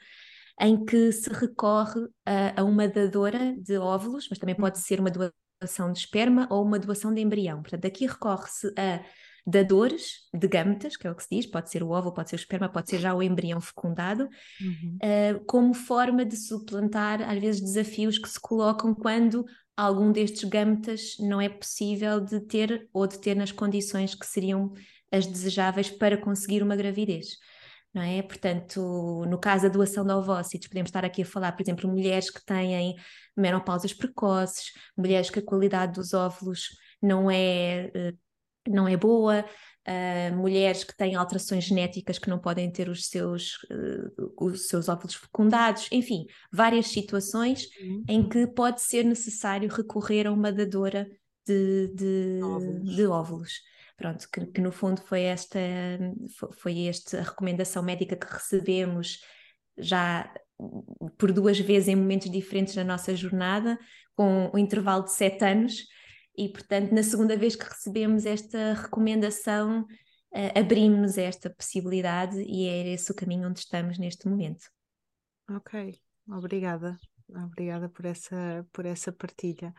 [0.60, 5.12] em que se recorre a, a uma dadora de óvulos, mas também pode ser uma
[5.12, 7.62] doação de esperma ou uma doação de embrião.
[7.62, 9.04] Portanto, aqui recorre-se a
[9.46, 12.36] dadores de gâmetas, que é o que se diz, pode ser o óvulo, pode ser
[12.36, 14.30] o esperma, pode ser já o embrião fecundado,
[14.62, 14.98] uhum.
[15.02, 21.16] uh, como forma de suplantar, às vezes, desafios que se colocam quando algum destes gâmetas
[21.20, 24.74] não é possível de ter ou de ter nas condições que seriam
[25.12, 27.38] as desejáveis para conseguir uma gravidez.
[27.94, 28.22] Não é?
[28.22, 32.30] Portanto, no caso da doação de ovócitos, podemos estar aqui a falar, por exemplo, mulheres
[32.30, 32.96] que têm
[33.36, 36.70] menopausas precoces, mulheres que a qualidade dos óvulos
[37.02, 38.14] não é, eh,
[38.68, 39.46] não é boa,
[39.88, 44.88] uh, mulheres que têm alterações genéticas que não podem ter os seus, uh, os seus
[44.90, 48.04] óvulos fecundados, enfim, várias situações uhum.
[48.08, 51.08] em que pode ser necessário recorrer a uma dadora
[51.46, 52.96] de, de óvulos.
[52.96, 53.54] De óvulos.
[53.98, 55.60] Pronto, que, que, no fundo foi esta,
[56.58, 59.20] foi esta a recomendação médica que recebemos
[59.78, 60.32] já
[61.18, 63.78] por duas vezes em momentos diferentes na nossa jornada,
[64.16, 65.86] com o um intervalo de sete anos,
[66.42, 72.94] e, portanto, na segunda vez que recebemos esta recomendação, uh, abrimos esta possibilidade e é
[72.94, 74.66] esse o caminho onde estamos neste momento.
[75.48, 76.98] Ok, obrigada.
[77.30, 79.72] Obrigada por essa, por essa partilha.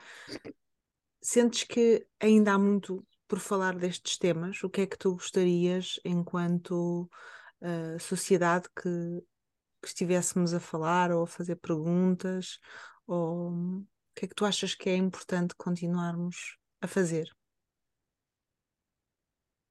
[1.20, 4.62] Sentes que ainda há muito por falar destes temas?
[4.62, 7.10] O que é que tu gostarias, enquanto
[7.60, 9.20] uh, sociedade, que,
[9.80, 12.60] que estivéssemos a falar ou a fazer perguntas?
[13.04, 17.34] Ou o que é que tu achas que é importante continuarmos a fazer?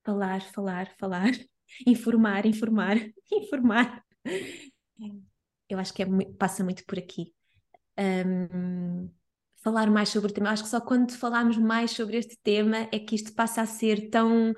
[0.04, 1.32] Falar, falar, falar,
[1.86, 2.98] informar, informar,
[3.32, 4.04] informar.
[5.70, 6.06] Eu acho que é,
[6.40, 7.32] passa muito por aqui.
[8.00, 9.10] Um,
[9.58, 10.50] falar mais sobre o tema.
[10.50, 14.10] Acho que só quando falarmos mais sobre este tema é que isto passa a ser
[14.10, 14.54] tão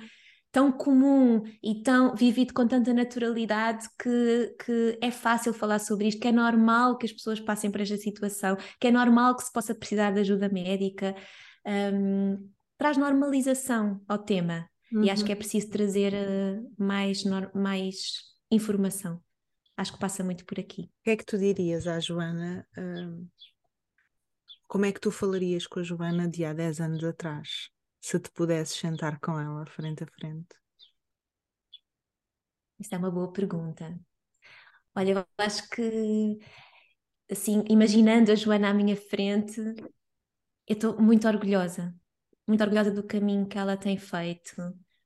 [0.53, 6.21] tão comum e tão vivido com tanta naturalidade que, que é fácil falar sobre isto,
[6.21, 9.51] que é normal que as pessoas passem por esta situação, que é normal que se
[9.51, 11.15] possa precisar de ajuda médica.
[11.65, 12.47] Um,
[12.77, 15.03] traz normalização ao tema uhum.
[15.03, 15.39] e acho que é uhum.
[15.39, 17.23] preciso trazer uh, mais,
[17.55, 17.95] mais
[18.51, 19.19] informação.
[19.75, 20.83] Acho que passa muito por aqui.
[20.83, 22.63] O que é que tu dirias à Joana?
[22.77, 23.27] Uh,
[24.67, 27.71] como é que tu falarias com a Joana de há 10 anos atrás?
[28.07, 30.55] Se te pudesses sentar com ela frente a frente?
[32.79, 33.99] Isso é uma boa pergunta.
[34.95, 36.39] Olha, eu acho que,
[37.31, 39.59] assim, imaginando a Joana à minha frente,
[40.67, 41.95] eu estou muito orgulhosa,
[42.47, 44.55] muito orgulhosa do caminho que ela tem feito.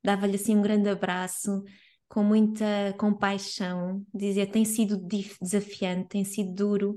[0.02, 1.64] Dava-lhe assim um grande abraço,
[2.08, 4.96] com muita compaixão, dizer tem sido
[5.40, 6.96] desafiante, tem sido duro,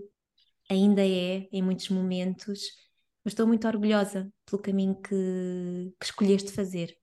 [0.69, 2.61] ainda é em muitos momentos,
[3.23, 6.95] mas estou muito orgulhosa pelo caminho que, que escolheste fazer.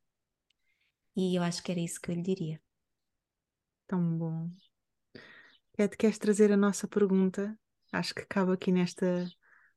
[1.17, 2.61] E eu acho que era isso que eu lhe diria.
[3.87, 4.51] Tão bom.
[5.77, 7.59] Ed, queres trazer a nossa pergunta?
[7.93, 9.27] Acho que cabe aqui nesta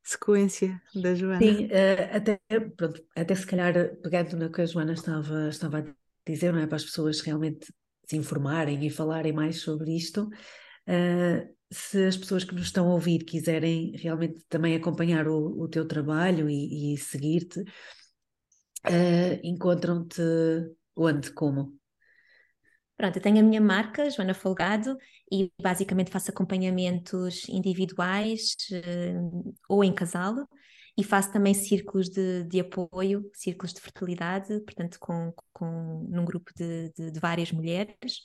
[0.04, 1.40] sequência da Joana.
[1.40, 2.40] Sim, uh, até,
[2.76, 5.86] pronto, até se calhar pegando no que a Joana estava, estava a
[6.30, 6.68] dizer, não é?
[6.68, 7.72] Para as pessoas realmente
[8.06, 10.28] se informarem e falarem mais sobre isto.
[10.88, 15.68] Uh, se as pessoas que nos estão a ouvir quiserem realmente também acompanhar o, o
[15.70, 20.22] teu trabalho e, e seguir-te, uh, encontram-te
[20.96, 21.80] onde, como?
[22.98, 24.98] Pronto, eu tenho a minha marca, Joana Folgado,
[25.32, 30.36] e basicamente faço acompanhamentos individuais uh, ou em casal,
[30.98, 36.52] e faço também círculos de, de apoio, círculos de fertilidade, portanto, com, com, num grupo
[36.54, 38.22] de, de, de várias mulheres.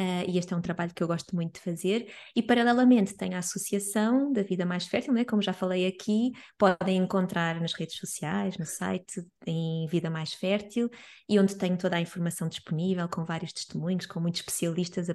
[0.00, 2.12] Uh, e este é um trabalho que eu gosto muito de fazer.
[2.34, 5.24] E, paralelamente, tem a Associação da Vida Mais Fértil, né?
[5.24, 10.88] como já falei aqui, podem encontrar nas redes sociais, no site, em Vida Mais Fértil,
[11.28, 15.14] e onde tenho toda a informação disponível, com vários testemunhos, com muitos especialistas a,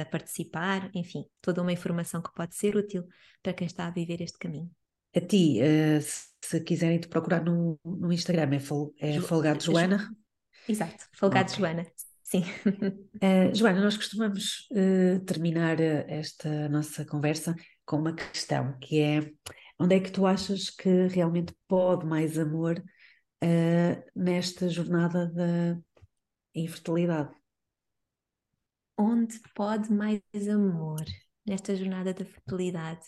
[0.00, 3.04] a participar, enfim, toda uma informação que pode ser útil
[3.42, 4.70] para quem está a viver este caminho.
[5.16, 6.00] A ti, uh,
[6.44, 10.14] se quiserem te procurar no, no Instagram, é, fol, é Folgado Joana?
[10.68, 11.58] Exato, Folgado okay.
[11.58, 11.86] Joana.
[12.36, 12.42] Sim.
[13.22, 17.54] Uh, Joana, nós costumamos uh, terminar eh, esta nossa conversa
[17.84, 19.32] com uma questão que é
[19.78, 22.78] onde é que tu achas que realmente pode mais amor
[23.42, 25.78] uh, nesta jornada da
[26.54, 27.34] infertilidade?
[28.98, 31.04] Onde pode mais amor
[31.46, 33.06] nesta jornada da fertilidade?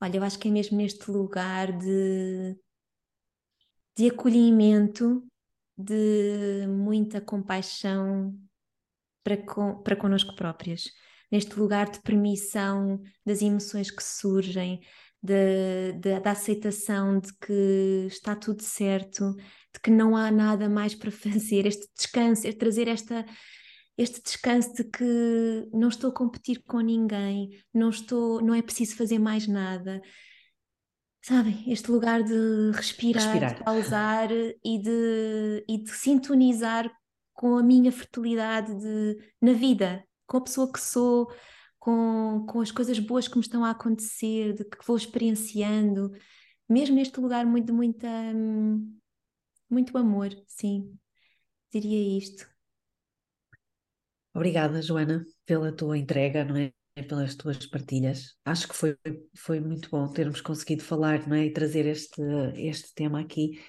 [0.00, 2.58] Olha, eu acho que é mesmo neste lugar de,
[3.96, 5.29] de acolhimento
[5.82, 8.34] de muita compaixão
[9.22, 10.84] para, con, para connosco próprias,
[11.30, 14.80] neste lugar de permissão das emoções que surgem,
[15.22, 19.34] de, de, da aceitação de que está tudo certo,
[19.72, 23.24] de que não há nada mais para fazer, este descanso, é trazer esta,
[23.96, 28.96] este descanso de que não estou a competir com ninguém, não estou, não é preciso
[28.96, 30.00] fazer mais nada,
[31.22, 33.54] sabem, este lugar de respirar, respirar.
[33.54, 36.90] de pausar e de, e de sintonizar
[37.32, 41.32] com a minha fertilidade de, na vida, com a pessoa que sou,
[41.78, 46.10] com, com as coisas boas que me estão a acontecer, de que vou experienciando,
[46.68, 48.08] mesmo neste lugar muito, muita,
[49.68, 50.96] muito amor, sim,
[51.72, 52.48] diria isto.
[54.34, 56.72] Obrigada, Joana, pela tua entrega, não é?
[56.94, 58.36] Pelas tuas partilhas.
[58.44, 58.96] Acho que foi,
[59.34, 61.46] foi muito bom termos conseguido falar, não é?
[61.46, 62.20] E trazer este,
[62.56, 63.60] este tema aqui.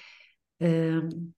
[0.61, 1.31] Uh,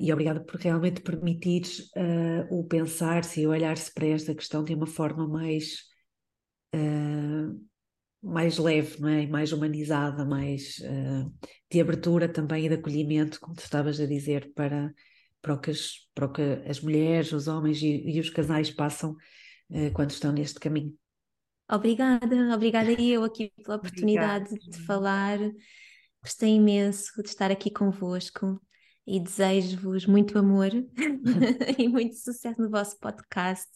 [0.00, 1.62] e obrigada por realmente permitir
[1.96, 5.84] uh, o pensar-se e olhar-se para esta questão de uma forma mais,
[8.22, 9.26] mais leve, não é?
[9.26, 10.82] mais humanizada, mais
[11.70, 14.92] de abertura também e de acolhimento, como tu estavas a dizer, para,
[15.40, 18.70] para, o, que as, para o que as mulheres, os homens e, e os casais
[18.70, 19.16] passam
[19.94, 20.94] quando estão neste caminho.
[21.70, 24.70] Obrigada, obrigada eu aqui pela oportunidade Obrigada.
[24.70, 25.38] de falar.
[26.22, 28.60] Gostei imenso de estar aqui convosco
[29.06, 30.70] e desejo-vos muito amor
[31.78, 33.68] e muito sucesso no vosso podcast,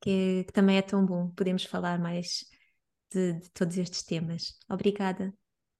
[0.00, 1.30] que, que, também é tão bom.
[1.30, 2.44] Podemos falar mais
[3.12, 4.58] de, de todos estes temas.
[4.68, 5.32] Obrigada.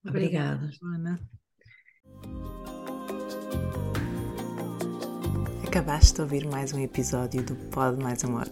[0.07, 1.19] Obrigada, Joana.
[5.67, 8.49] Acabaste de ouvir mais um episódio do Pod Mais Amor.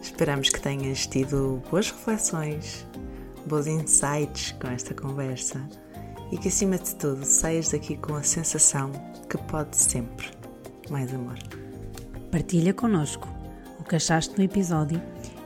[0.00, 2.86] Esperamos que tenhas tido boas reflexões,
[3.46, 5.60] bons insights com esta conversa
[6.32, 8.92] e que, acima de tudo, saias daqui com a sensação
[9.28, 10.28] que pode sempre
[10.90, 11.38] mais amor.
[12.30, 13.28] Partilha connosco
[13.78, 15.00] o que achaste no episódio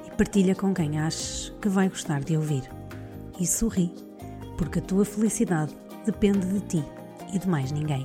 [0.07, 2.63] e partilha com quem achas que vai gostar de ouvir.
[3.41, 3.93] E sorri,
[4.57, 5.75] porque a tua felicidade
[6.07, 6.85] depende de ti
[7.33, 8.05] e de mais ninguém.